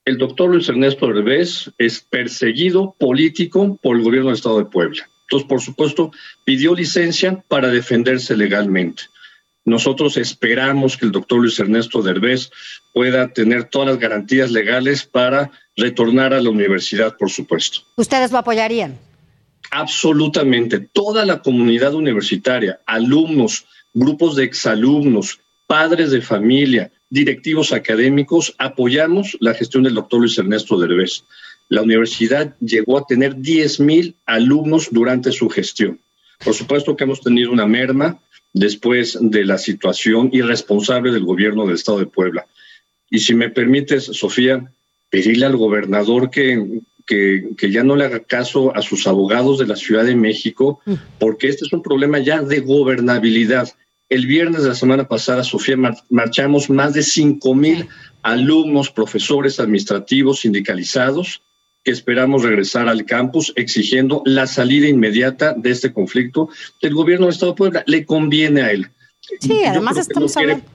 [0.06, 5.10] El doctor Luis Ernesto Derbez es perseguido político por el gobierno del Estado de Puebla.
[5.24, 6.12] Entonces, por supuesto,
[6.46, 9.04] pidió licencia para defenderse legalmente.
[9.68, 12.50] Nosotros esperamos que el doctor Luis Ernesto Derbez
[12.94, 17.82] pueda tener todas las garantías legales para retornar a la universidad, por supuesto.
[17.98, 18.98] ¿Ustedes lo apoyarían?
[19.72, 29.38] absolutamente toda la comunidad universitaria, alumnos, grupos de exalumnos, padres de familia, directivos académicos, apoyamos
[29.40, 31.24] la gestión del doctor Luis Ernesto Derbez.
[31.70, 36.00] La universidad llegó a tener 10 mil alumnos durante su gestión.
[36.44, 38.20] Por supuesto que hemos tenido una merma
[38.54, 42.48] después de la situación irresponsable del gobierno del Estado de Puebla.
[43.10, 44.72] Y si me permites, Sofía,
[45.10, 49.68] pedirle al gobernador que, que, que, ya no le haga caso a sus abogados de
[49.68, 50.82] la Ciudad de México,
[51.20, 53.70] porque este es un problema ya de gobernabilidad.
[54.10, 55.78] El viernes de la semana pasada, Sofía,
[56.10, 57.88] marchamos más de 5 mil
[58.22, 61.42] alumnos, profesores, administrativos, sindicalizados,
[61.88, 66.50] que esperamos regresar al campus exigiendo la salida inmediata de este conflicto
[66.82, 67.84] del gobierno del Estado de Puebla.
[67.88, 68.92] Le conviene a él.
[69.40, 70.66] Sí, además estamos no hablando...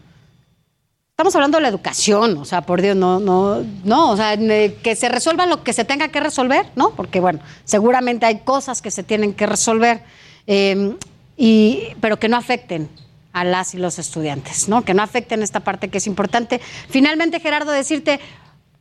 [1.10, 4.96] Estamos hablando de la educación, o sea, por Dios, no, no, no, o sea, que
[4.96, 6.94] se resuelva lo que se tenga que resolver, ¿no?
[6.96, 10.00] Porque, bueno, seguramente hay cosas que se tienen que resolver,
[10.46, 10.96] eh,
[11.36, 12.88] y, pero que no afecten
[13.34, 14.82] a las y los estudiantes, ¿no?
[14.82, 16.58] Que no afecten esta parte que es importante.
[16.88, 18.18] Finalmente, Gerardo, decirte,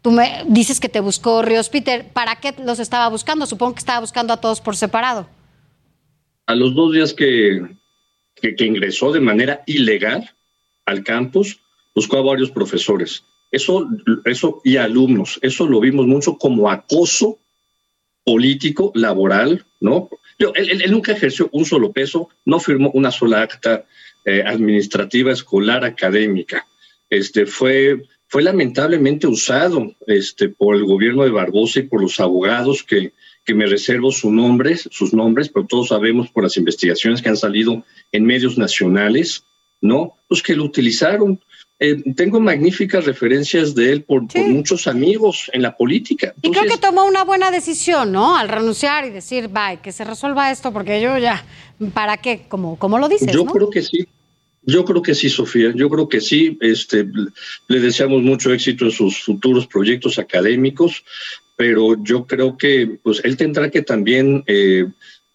[0.02, 3.46] tú me dices que te buscó Ríos Peter, ¿para qué los estaba buscando?
[3.46, 5.28] Supongo que estaba buscando a todos por separado.
[6.48, 7.62] A los dos días que,
[8.36, 10.30] que, que ingresó de manera ilegal
[10.86, 11.62] al campus,
[11.96, 13.24] buscó a varios profesores.
[13.52, 13.88] Eso,
[14.26, 17.40] eso y alumnos, eso lo vimos mucho como acoso
[18.24, 20.10] político, laboral, ¿no?
[20.38, 23.86] Él, él, nunca ejerció un solo peso, no firmó una sola acta
[24.26, 26.66] eh, administrativa, escolar, académica.
[27.10, 32.82] Este fue, fue lamentablemente usado este, por el gobierno de Barbosa y por los abogados
[32.82, 33.12] que,
[33.44, 37.36] que me reservo sus nombres, sus nombres, pero todos sabemos por las investigaciones que han
[37.36, 39.44] salido en medios nacionales,
[39.82, 40.16] ¿no?
[40.30, 41.44] Pues que lo utilizaron.
[41.78, 44.40] Eh, tengo magníficas referencias de él por, sí.
[44.40, 46.28] por, muchos amigos en la política.
[46.38, 48.38] Entonces, y creo que tomó una buena decisión, ¿no?
[48.38, 51.44] Al renunciar y decir, bye, que se resuelva esto, porque yo ya,
[51.94, 52.46] ¿para qué?
[52.48, 53.52] Como, como lo dices, Yo ¿no?
[53.52, 54.08] creo que sí.
[54.64, 55.72] Yo creo que sí, Sofía.
[55.76, 56.58] Yo creo que sí.
[56.62, 57.08] Este,
[57.68, 61.04] le deseamos mucho éxito en sus futuros proyectos académicos,
[61.56, 64.86] pero yo creo que pues él tendrá que también eh,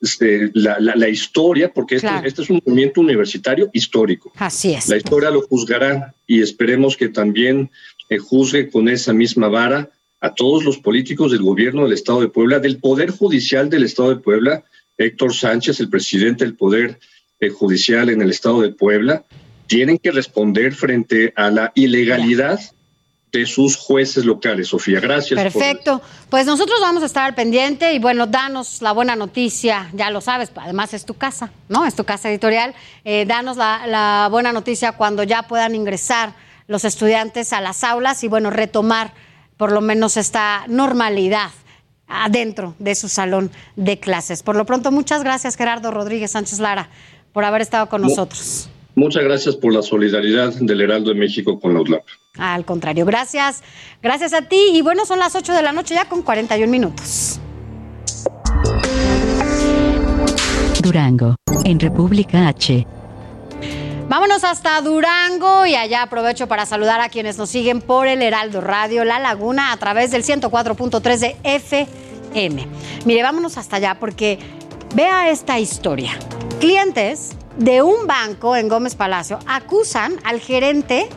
[0.01, 2.27] este, la, la, la, historia, porque este, claro.
[2.27, 4.33] este, es un movimiento universitario histórico.
[4.37, 4.89] Así es.
[4.89, 7.71] La historia lo juzgará y esperemos que también
[8.09, 12.29] eh, juzgue con esa misma vara a todos los políticos del gobierno del Estado de
[12.29, 14.65] Puebla, del Poder Judicial del Estado de Puebla,
[14.99, 16.99] Héctor Sánchez, el presidente del Poder
[17.51, 19.25] Judicial en el Estado de Puebla,
[19.67, 22.61] tienen que responder frente a la ilegalidad.
[23.33, 24.69] De sus jueces locales.
[24.69, 25.39] Sofía, gracias.
[25.39, 26.01] Perfecto.
[26.31, 30.23] Pues nosotros vamos a estar al pendiente y bueno, danos la buena noticia, ya lo
[30.23, 31.85] sabes, además es tu casa, ¿no?
[31.85, 32.73] Es tu casa editorial.
[33.05, 36.35] Eh, danos la, la, buena noticia cuando ya puedan ingresar
[36.67, 39.13] los estudiantes a las aulas y bueno, retomar
[39.59, 41.51] por lo menos esta normalidad
[42.09, 44.43] adentro de su salón de clases.
[44.43, 46.89] Por lo pronto, muchas gracias Gerardo Rodríguez Sánchez Lara
[47.37, 48.71] por haber estado con nosotros.
[48.95, 52.03] Muchas gracias por la solidaridad del Heraldo de México con la UDLAP.
[52.39, 53.63] Al contrario, gracias.
[54.03, 54.71] Gracias a ti.
[54.73, 57.39] Y bueno, son las 8 de la noche ya con 41 minutos.
[60.81, 62.87] Durango, en República H.
[64.09, 68.63] Vámonos hasta Durango y allá aprovecho para saludar a quienes nos siguen por el Heraldo
[68.63, 72.67] Radio La Laguna a través del 104.3 de FM.
[73.05, 74.39] Mire, vámonos hasta allá porque
[74.97, 76.19] vea esta historia.
[76.59, 81.11] Clientes de un banco en Gómez Palacio acusan al gerente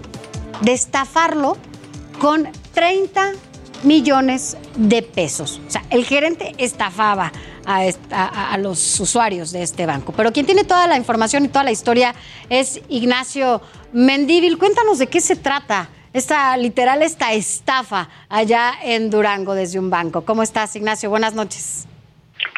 [0.59, 1.55] de estafarlo
[2.19, 3.31] con 30
[3.83, 5.61] millones de pesos.
[5.65, 7.31] O sea, el gerente estafaba
[7.65, 10.11] a, los usuarios de este banco.
[10.11, 12.13] Pero quien tiene toda la información y toda la historia
[12.49, 13.61] es Ignacio
[13.93, 14.57] Mendívil.
[14.57, 20.25] Cuéntanos de qué se trata esta literal, esta estafa allá en Durango desde un banco.
[20.25, 21.09] ¿Cómo estás, Ignacio?
[21.09, 21.88] Buenas noches.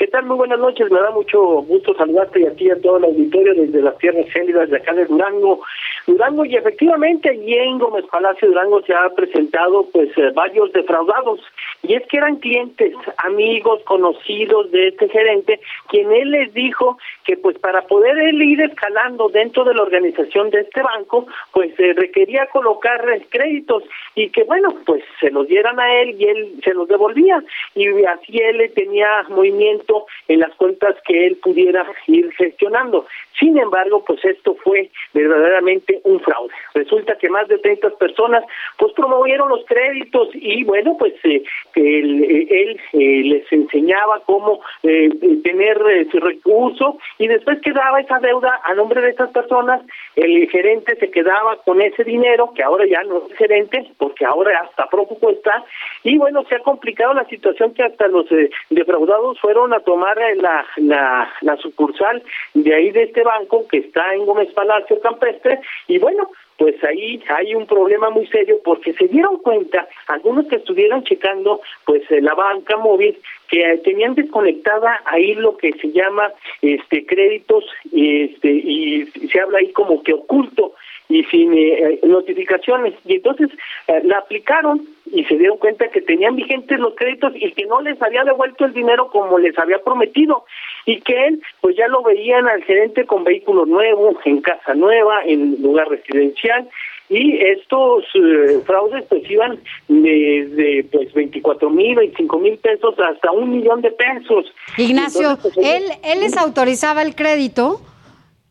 [0.02, 0.26] ¿Qué tal?
[0.26, 0.90] Muy buenas noches.
[0.90, 3.96] Me da mucho gusto saludarte y a ti y a todo el auditorio desde las
[4.00, 5.62] tierras gélidas de acá de Durango.
[6.08, 11.40] Durango y efectivamente allí en Gómez Palacio Durango se ha presentado pues eh, varios defraudados
[11.84, 17.38] y es que eran clientes, amigos, conocidos de este gerente, quien él les dijo que
[17.38, 21.94] pues para poder él ir escalando dentro de la organización de este banco, pues eh,
[21.94, 23.84] requería colocar créditos
[24.16, 27.44] y que bueno, pues se los dieran a él y él se los devolvía
[27.76, 33.06] y así él tenía movimiento en las cuentas que él pudiera ir gestionando.
[33.40, 36.54] Sin embargo, pues esto fue verdaderamente un fraude.
[36.74, 38.44] Resulta que más de 30 personas
[38.78, 41.44] pues promovieron los créditos y bueno, pues eh,
[41.76, 45.10] él, él eh, les enseñaba cómo eh,
[45.44, 45.80] tener
[46.12, 49.82] su recurso y después quedaba esa deuda a nombre de estas personas,
[50.16, 54.60] el gerente se quedaba con ese dinero que ahora ya no es gerente porque ahora
[54.64, 55.64] hasta prófugo está
[56.04, 58.26] y bueno, se ha complicado la situación que hasta los
[58.70, 62.24] defraudados fueron a tomar la, la, la sucursal
[62.54, 67.20] de ahí de este banco que está en Gómez Palacio Campestre y bueno, pues ahí
[67.28, 72.22] hay un problema muy serio porque se dieron cuenta algunos que estuvieron checando pues eh,
[72.22, 73.18] la banca móvil
[73.48, 79.72] que tenían desconectada ahí lo que se llama este créditos este y se habla ahí
[79.72, 80.76] como que oculto
[81.14, 82.94] y sin eh, notificaciones.
[83.06, 83.50] Y entonces
[83.88, 84.82] eh, la aplicaron
[85.12, 88.66] y se dieron cuenta que tenían vigentes los créditos y que no les había devuelto
[88.66, 90.46] el dinero como les había prometido.
[90.86, 95.24] Y que él pues ya lo veían al gerente con vehículo nuevo, en casa nueva,
[95.26, 96.70] en lugar residencial.
[97.10, 99.60] Y estos eh, fraudes pues iban
[99.90, 104.46] desde pues 24 mil, 25 mil pesos hasta un millón de pesos.
[104.78, 107.82] Ignacio, pues, él, él les autorizaba el crédito,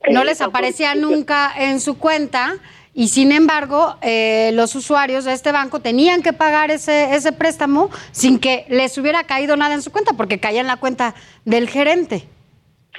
[0.09, 2.59] no les aparecía nunca en su cuenta
[2.93, 7.91] y sin embargo, eh, los usuarios de este banco tenían que pagar ese, ese préstamo
[8.11, 11.69] sin que les hubiera caído nada en su cuenta, porque caía en la cuenta del
[11.69, 12.27] gerente.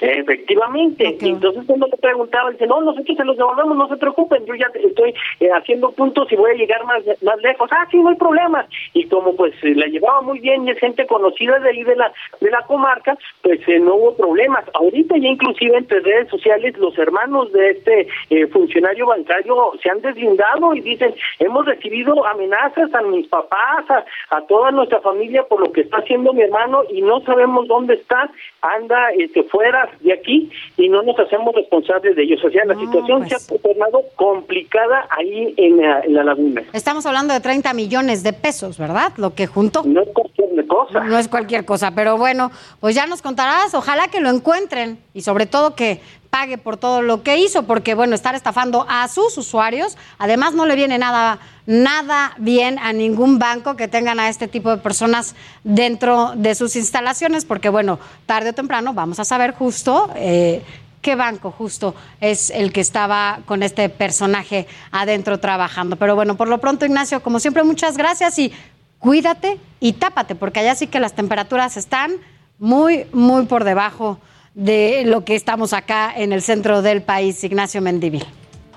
[0.00, 1.16] Efectivamente.
[1.20, 4.66] Entonces cuando le preguntaba, dice, no, nosotros se los devolvemos, no se preocupen, yo ya
[4.74, 7.70] estoy eh, haciendo puntos y voy a llegar más, más lejos.
[7.72, 8.66] Ah, sí, no hay problema.
[8.94, 11.96] Y como pues eh, la llevaba muy bien y es gente conocida de ahí de
[11.96, 14.64] la, de la comarca, pues eh, no hubo problemas.
[14.74, 18.08] Ahorita ya inclusive entre redes sociales los hermanos de este
[18.48, 24.04] funcionario bancario se han deslindado y dicen, hemos recibido amenazas a mis papás, a,
[24.36, 27.94] a toda nuestra familia por lo que está haciendo mi hermano y no sabemos dónde
[27.94, 28.30] está,
[28.62, 32.42] anda este, fuera de aquí y no nos hacemos responsables de ellos.
[32.44, 33.62] O sea, la situación se ha pues.
[33.62, 36.62] tornado complicada ahí en la, laguna.
[36.72, 39.12] Estamos hablando de 30 millones de pesos, ¿verdad?
[39.16, 39.82] Lo que junto.
[39.84, 41.00] No es cualquier cosa.
[41.04, 45.22] No es cualquier cosa, pero bueno, pues ya nos contarás, ojalá que lo encuentren y
[45.22, 46.00] sobre todo que
[46.32, 50.64] pague por todo lo que hizo, porque bueno, estar estafando a sus usuarios, además no
[50.64, 55.34] le viene nada, nada bien a ningún banco que tengan a este tipo de personas
[55.62, 60.62] dentro de sus instalaciones, porque bueno, tarde o temprano vamos a saber justo eh,
[61.02, 65.96] qué banco justo es el que estaba con este personaje adentro trabajando.
[65.96, 68.54] Pero bueno, por lo pronto, Ignacio, como siempre, muchas gracias y
[68.98, 72.12] cuídate y tápate, porque allá sí que las temperaturas están
[72.58, 74.18] muy, muy por debajo
[74.54, 78.24] de lo que estamos acá en el centro del país, Ignacio Mendivil.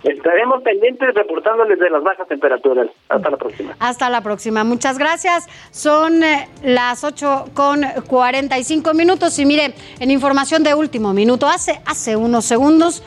[0.03, 2.88] Estaremos pendientes reportándoles de las bajas temperaturas.
[3.09, 3.76] Hasta la próxima.
[3.80, 4.63] Hasta la próxima.
[4.63, 5.47] Muchas gracias.
[5.71, 9.39] Son eh, las 8 con 45 minutos.
[9.39, 13.01] Y mire, en información de último minuto, hace, hace unos segundos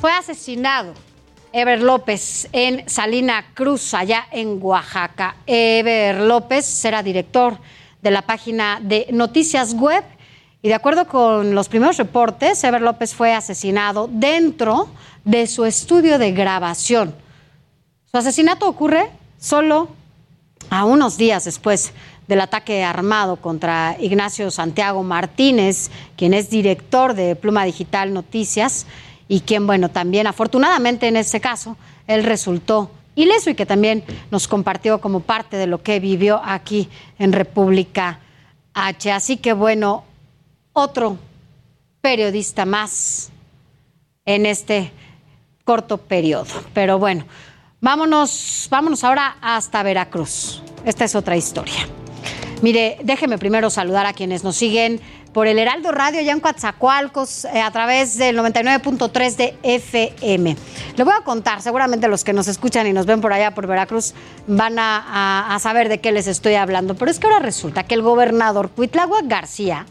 [0.00, 0.92] fue asesinado
[1.52, 5.36] Ever López en Salina Cruz, allá en Oaxaca.
[5.46, 7.58] Ever López será director
[8.02, 10.04] de la página de Noticias Web
[10.66, 14.88] y de acuerdo con los primeros reportes, Ever López fue asesinado dentro
[15.24, 17.14] de su estudio de grabación.
[18.10, 19.08] Su asesinato ocurre
[19.38, 19.90] solo
[20.68, 21.92] a unos días después
[22.26, 28.88] del ataque armado contra Ignacio Santiago Martínez, quien es director de Pluma Digital Noticias
[29.28, 31.76] y quien, bueno, también afortunadamente en este caso,
[32.08, 34.02] él resultó ileso y que también
[34.32, 36.88] nos compartió como parte de lo que vivió aquí
[37.20, 38.18] en República
[38.74, 39.12] H.
[39.12, 40.02] Así que, bueno,
[40.78, 41.16] otro
[42.02, 43.30] periodista más
[44.26, 44.92] en este
[45.64, 46.52] corto periodo.
[46.74, 47.24] Pero bueno,
[47.80, 50.62] vámonos, vámonos ahora hasta Veracruz.
[50.84, 51.88] Esta es otra historia.
[52.60, 55.00] Mire, déjeme primero saludar a quienes nos siguen
[55.32, 60.56] por el Heraldo Radio ya en Coatzacoalcos eh, a través del 99.3 de FM.
[60.94, 63.66] Le voy a contar, seguramente los que nos escuchan y nos ven por allá por
[63.66, 64.12] Veracruz
[64.46, 68.02] van a, saber de qué les estoy hablando, pero es que ahora resulta que el
[68.02, 69.86] gobernador Cuitlagua García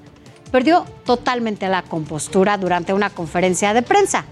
[0.55, 4.23] perdió totalmente la compostura durante una conferencia de prensa.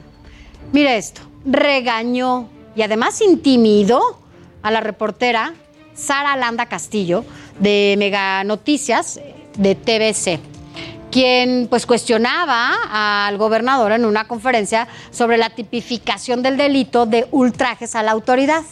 [0.72, 2.48] Mire esto, regañó
[2.78, 4.18] y además intimidó
[4.62, 5.54] a la reportera
[5.94, 7.26] Sara Landa Castillo
[7.60, 9.20] de Mega Noticias
[9.58, 10.40] de TBC,
[11.12, 12.72] quien pues cuestionaba
[13.28, 18.64] al gobernador en una conferencia sobre la tipificación del delito de ultrajes a la autoridad.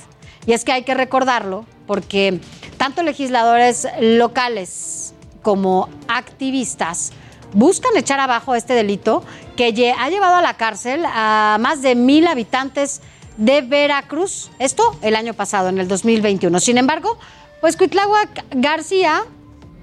[0.45, 2.39] Y es que hay que recordarlo porque
[2.77, 7.11] tanto legisladores locales como activistas
[7.53, 9.23] buscan echar abajo este delito
[9.55, 13.01] que ha llevado a la cárcel a más de mil habitantes
[13.37, 14.49] de Veracruz.
[14.59, 16.59] Esto el año pasado, en el 2021.
[16.59, 17.17] Sin embargo,
[17.59, 19.23] pues Cuitláhuac García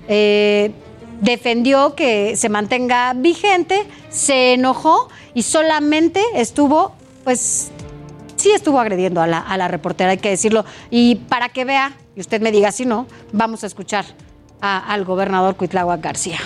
[0.09, 0.73] eh,
[1.21, 6.93] defendió que se mantenga vigente, se enojó y solamente estuvo
[7.25, 7.71] pues
[8.37, 10.65] sí estuvo agrediendo a la, reportera, hay que decirlo.
[10.91, 14.07] Y para que vea, y usted me diga si no, vamos a escuchar
[14.61, 16.39] al gobernador Cuitláhuac García.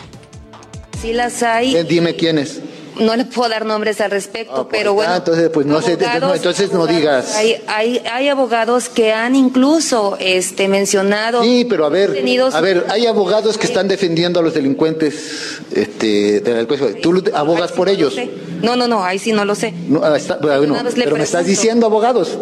[1.03, 1.75] Sí las hay.
[1.77, 2.61] Eh, Dime quiénes.
[3.01, 5.13] No le puedo dar nombres al respecto, pero bueno.
[5.13, 7.35] Ah, entonces, pues no sé, entonces no- abogados- entonces no digas.
[7.37, 11.43] Hay, hay, hay abogados que han incluso este, mencionado.
[11.43, 12.23] Sí, pero a ver,
[12.53, 17.01] a ver, hay abogados que están defendiendo a los delincuentes este, de la delincuencia.
[17.01, 18.15] ¿Tú abogas por ellos?
[18.63, 19.73] No, no, no, ahí sí no lo sé.
[19.89, 22.37] No, ah, está- bueno, le pero me estás diciendo abogados.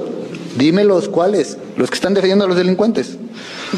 [0.56, 3.16] Dime los cuáles, los que están defendiendo a los delincuentes.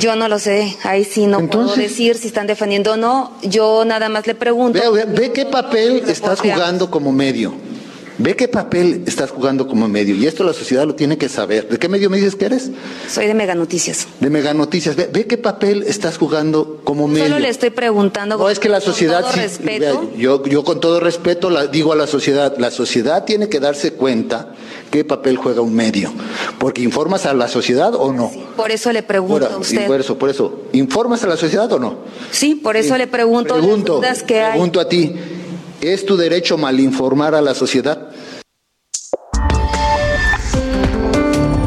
[0.00, 3.32] Yo no lo sé, ahí sí no puedo decir si están defendiendo o no.
[3.42, 4.78] Yo nada más le pregunto.
[4.80, 7.54] Ve, ve- ve qué papel estás jugando como medio.
[8.18, 10.14] Ve qué papel estás jugando como medio.
[10.14, 11.68] Y esto la sociedad lo tiene que saber.
[11.68, 12.70] ¿De qué medio me dices que eres?
[13.08, 14.06] Soy de Mega Noticias.
[14.20, 14.96] De Mega Noticias.
[14.96, 17.24] Ve, ve qué papel estás jugando como medio.
[17.24, 18.36] Solo le estoy preguntando.
[18.36, 21.48] No, es que la con sociedad, todo sí- respeto, vea, yo, yo con todo respeto
[21.50, 24.52] la, digo a la sociedad, la sociedad tiene que darse cuenta
[24.90, 26.12] qué papel juega un medio,
[26.58, 28.30] porque informas a la sociedad o no.
[28.56, 29.86] por eso le pregunto Ahora, a usted.
[29.86, 31.96] por eso, por eso, ¿informas a la sociedad o no?
[32.30, 34.50] Sí, por eso le pregunto, las Pregunto, dudas que hay.
[34.52, 35.14] pregunto a ti,
[35.82, 38.08] ¿es tu derecho malinformar a la sociedad?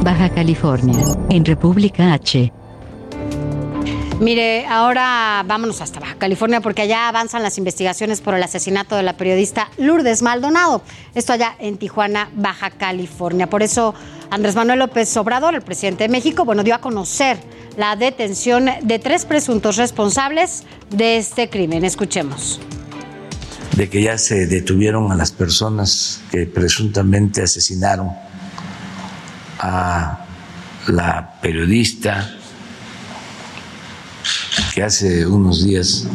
[0.01, 2.51] Baja California, en República H.
[4.21, 9.03] Mire, ahora vámonos hasta Baja California porque allá avanzan las investigaciones por el asesinato de
[9.03, 10.81] la periodista Lourdes Maldonado.
[11.15, 13.49] Esto allá en Tijuana, Baja California.
[13.49, 13.93] Por eso
[14.29, 17.37] Andrés Manuel López Obrador, el presidente de México, bueno, dio a conocer
[17.75, 21.83] la detención de tres presuntos responsables de este crimen.
[21.83, 22.61] Escuchemos.
[23.75, 28.11] De que ya se detuvieron a las personas que presuntamente asesinaron
[29.59, 30.25] a
[30.87, 32.33] la periodista
[34.73, 36.07] que hace unos días.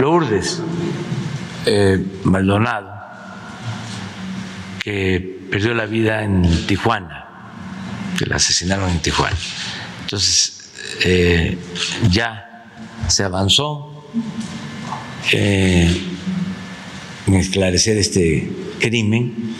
[0.00, 0.60] Lourdes
[1.66, 2.92] eh, Maldonado
[4.80, 7.24] que perdió la vida en Tijuana
[8.18, 9.36] que la asesinaron en Tijuana.
[10.02, 10.70] Entonces
[11.04, 11.58] eh,
[12.10, 12.53] ya
[13.08, 13.90] se avanzó
[15.32, 16.02] eh,
[17.26, 18.50] en esclarecer este
[18.80, 19.54] crimen.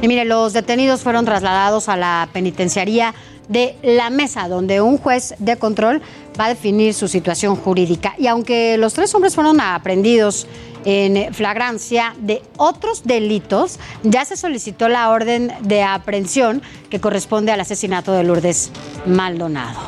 [0.00, 3.14] Y mire, los detenidos fueron trasladados a la penitenciaría
[3.48, 6.02] de la mesa, donde un juez de control
[6.38, 8.14] va a definir su situación jurídica.
[8.18, 10.46] Y aunque los tres hombres fueron aprehendidos
[10.84, 17.60] en flagrancia de otros delitos, ya se solicitó la orden de aprehensión que corresponde al
[17.60, 18.70] asesinato de Lourdes
[19.06, 19.80] Maldonado.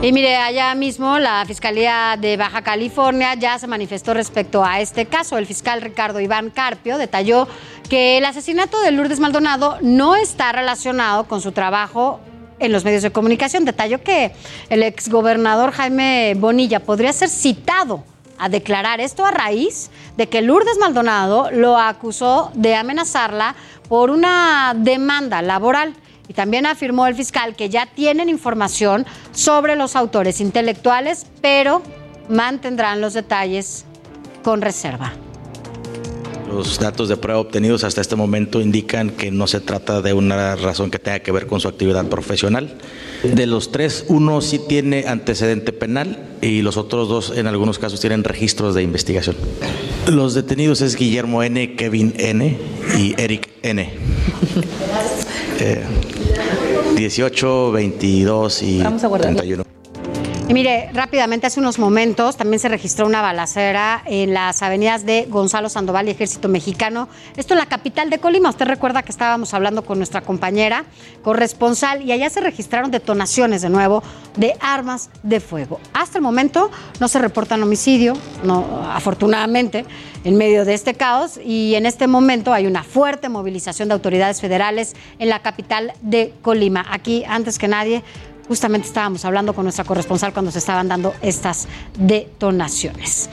[0.00, 5.06] Y mire, allá mismo la Fiscalía de Baja California ya se manifestó respecto a este
[5.06, 5.36] caso.
[5.38, 7.48] El fiscal Ricardo Iván Carpio detalló
[7.90, 12.20] que el asesinato de Lourdes Maldonado no está relacionado con su trabajo
[12.60, 13.64] en los medios de comunicación.
[13.64, 14.30] Detalló que
[14.70, 18.04] el exgobernador Jaime Bonilla podría ser citado
[18.38, 23.56] a declarar esto a raíz de que Lourdes Maldonado lo acusó de amenazarla
[23.88, 25.92] por una demanda laboral.
[26.28, 31.82] Y también afirmó el fiscal que ya tienen información sobre los autores intelectuales, pero
[32.28, 33.84] mantendrán los detalles
[34.42, 35.12] con reserva.
[36.48, 40.56] Los datos de prueba obtenidos hasta este momento indican que no se trata de una
[40.56, 42.78] razón que tenga que ver con su actividad profesional.
[43.22, 48.00] De los tres, uno sí tiene antecedente penal y los otros dos en algunos casos
[48.00, 49.36] tienen registros de investigación.
[50.06, 52.56] Los detenidos es Guillermo N., Kevin N.
[52.96, 53.90] y Eric N.
[55.60, 55.82] Eh,
[56.98, 59.64] 18, 22 y 31.
[60.48, 65.26] Y mire, rápidamente, hace unos momentos también se registró una balacera en las avenidas de
[65.28, 67.10] Gonzalo Sandoval y Ejército Mexicano.
[67.36, 68.48] Esto en la capital de Colima.
[68.48, 70.86] Usted recuerda que estábamos hablando con nuestra compañera
[71.22, 74.02] corresponsal y allá se registraron detonaciones de nuevo
[74.36, 75.80] de armas de fuego.
[75.92, 79.84] Hasta el momento no se reportan homicidio, no, afortunadamente,
[80.28, 81.40] en medio de este caos.
[81.42, 86.34] Y en este momento hay una fuerte movilización de autoridades federales en la capital de
[86.42, 86.86] Colima.
[86.90, 88.04] Aquí, antes que nadie,
[88.46, 91.68] Justamente estábamos hablando con nuestra corresponsal cuando se estaban dando estas
[91.98, 93.28] detonaciones.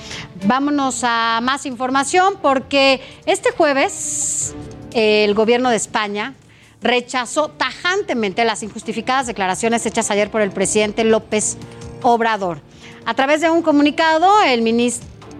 [0.45, 4.53] Vámonos a más información porque este jueves
[4.91, 6.33] el gobierno de España
[6.81, 11.55] rechazó tajantemente las injustificadas declaraciones hechas ayer por el presidente López
[12.01, 12.59] Obrador.
[13.05, 14.63] A través de un comunicado, el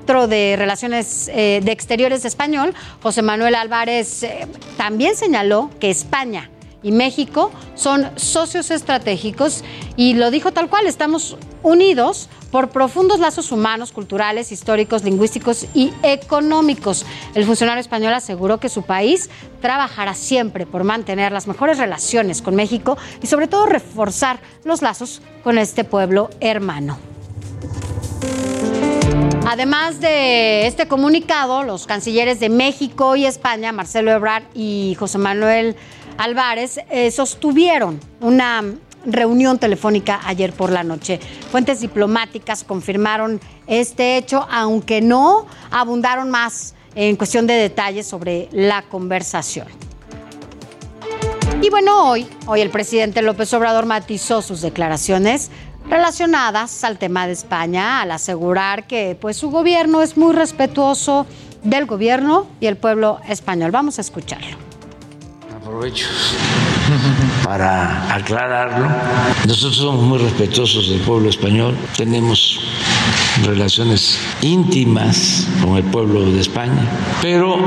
[0.06, 4.48] de Relaciones eh, de Exteriores español, José Manuel Álvarez, eh,
[4.78, 6.52] también señaló que España
[6.84, 9.64] y México son socios estratégicos
[9.98, 15.92] y lo dijo tal cual, estamos unidos por profundos lazos humanos, culturales, históricos, lingüísticos y
[16.04, 17.04] económicos.
[17.34, 22.54] El funcionario español aseguró que su país trabajará siempre por mantener las mejores relaciones con
[22.54, 27.00] México y sobre todo reforzar los lazos con este pueblo hermano.
[29.48, 35.76] Además de este comunicado, los cancilleres de México y España, Marcelo Ebrard y José Manuel
[36.18, 38.64] Álvarez, eh, sostuvieron una
[39.06, 41.20] reunión telefónica ayer por la noche.
[41.52, 48.82] Fuentes diplomáticas confirmaron este hecho, aunque no abundaron más en cuestión de detalles sobre la
[48.82, 49.68] conversación.
[51.62, 55.52] Y bueno, hoy, hoy el presidente López Obrador matizó sus declaraciones
[55.90, 61.26] relacionadas al tema de España, al asegurar que pues su gobierno es muy respetuoso
[61.64, 63.72] del gobierno y el pueblo español.
[63.72, 64.58] Vamos a escucharlo.
[65.56, 66.08] Aprovecho
[67.44, 68.88] para aclararlo.
[69.48, 72.60] Nosotros somos muy respetuosos del pueblo español, tenemos
[73.44, 76.90] relaciones íntimas con el pueblo de España,
[77.22, 77.58] pero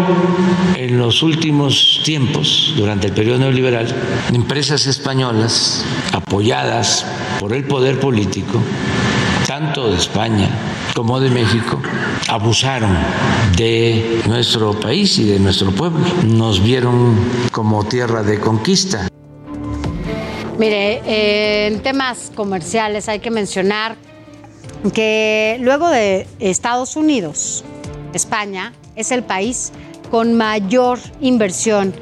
[0.77, 3.95] en los últimos tiempos, durante el periodo neoliberal,
[4.33, 7.05] empresas españolas apoyadas
[7.39, 8.61] por el poder político,
[9.47, 10.49] tanto de España
[10.95, 11.81] como de México,
[12.29, 12.97] abusaron
[13.57, 16.01] de nuestro país y de nuestro pueblo.
[16.27, 17.17] Nos vieron
[17.53, 19.09] como tierra de conquista.
[20.59, 23.97] Mire, en temas comerciales hay que mencionar
[24.95, 27.65] que luego de Estados Unidos,
[28.15, 29.73] España es el país
[30.11, 31.95] con mayor inversión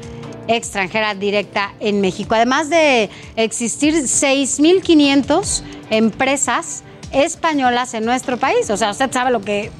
[0.47, 2.35] extranjera directa en México.
[2.35, 8.69] Además de existir 6.500 empresas españolas en nuestro país.
[8.69, 9.71] O sea, usted sabe lo que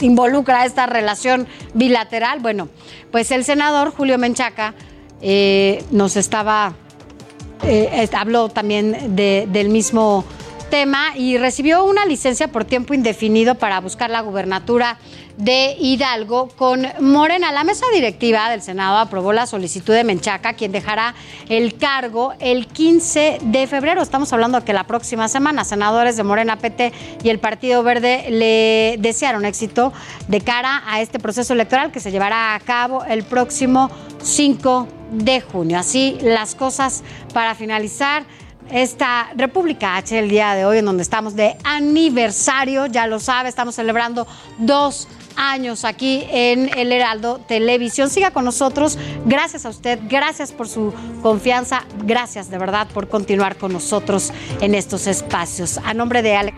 [0.00, 2.40] involucra esta relación bilateral.
[2.40, 2.68] Bueno,
[3.10, 4.74] pues el senador Julio Menchaca
[5.20, 6.74] eh, nos estaba,
[7.62, 10.24] eh, habló también de, del mismo
[11.14, 14.98] y recibió una licencia por tiempo indefinido para buscar la gubernatura
[15.36, 17.52] de Hidalgo con Morena.
[17.52, 21.14] La mesa directiva del Senado aprobó la solicitud de Menchaca, quien dejará
[21.48, 24.02] el cargo el 15 de febrero.
[24.02, 28.26] Estamos hablando de que la próxima semana senadores de Morena PT y el Partido Verde
[28.30, 29.92] le desearon éxito
[30.26, 33.90] de cara a este proceso electoral que se llevará a cabo el próximo
[34.24, 35.78] 5 de junio.
[35.78, 38.24] Así las cosas para finalizar
[38.70, 43.48] esta República H el día de hoy, en donde estamos de aniversario, ya lo sabe,
[43.48, 44.26] estamos celebrando
[44.58, 48.10] dos años aquí en El Heraldo Televisión.
[48.10, 48.98] Siga con nosotros.
[49.24, 50.92] Gracias a usted, gracias por su
[51.22, 55.78] confianza, gracias de verdad por continuar con nosotros en estos espacios.
[55.78, 56.56] A nombre de Alex.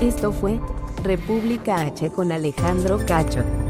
[0.00, 0.58] Esto fue
[1.02, 3.69] República H con Alejandro Cacho.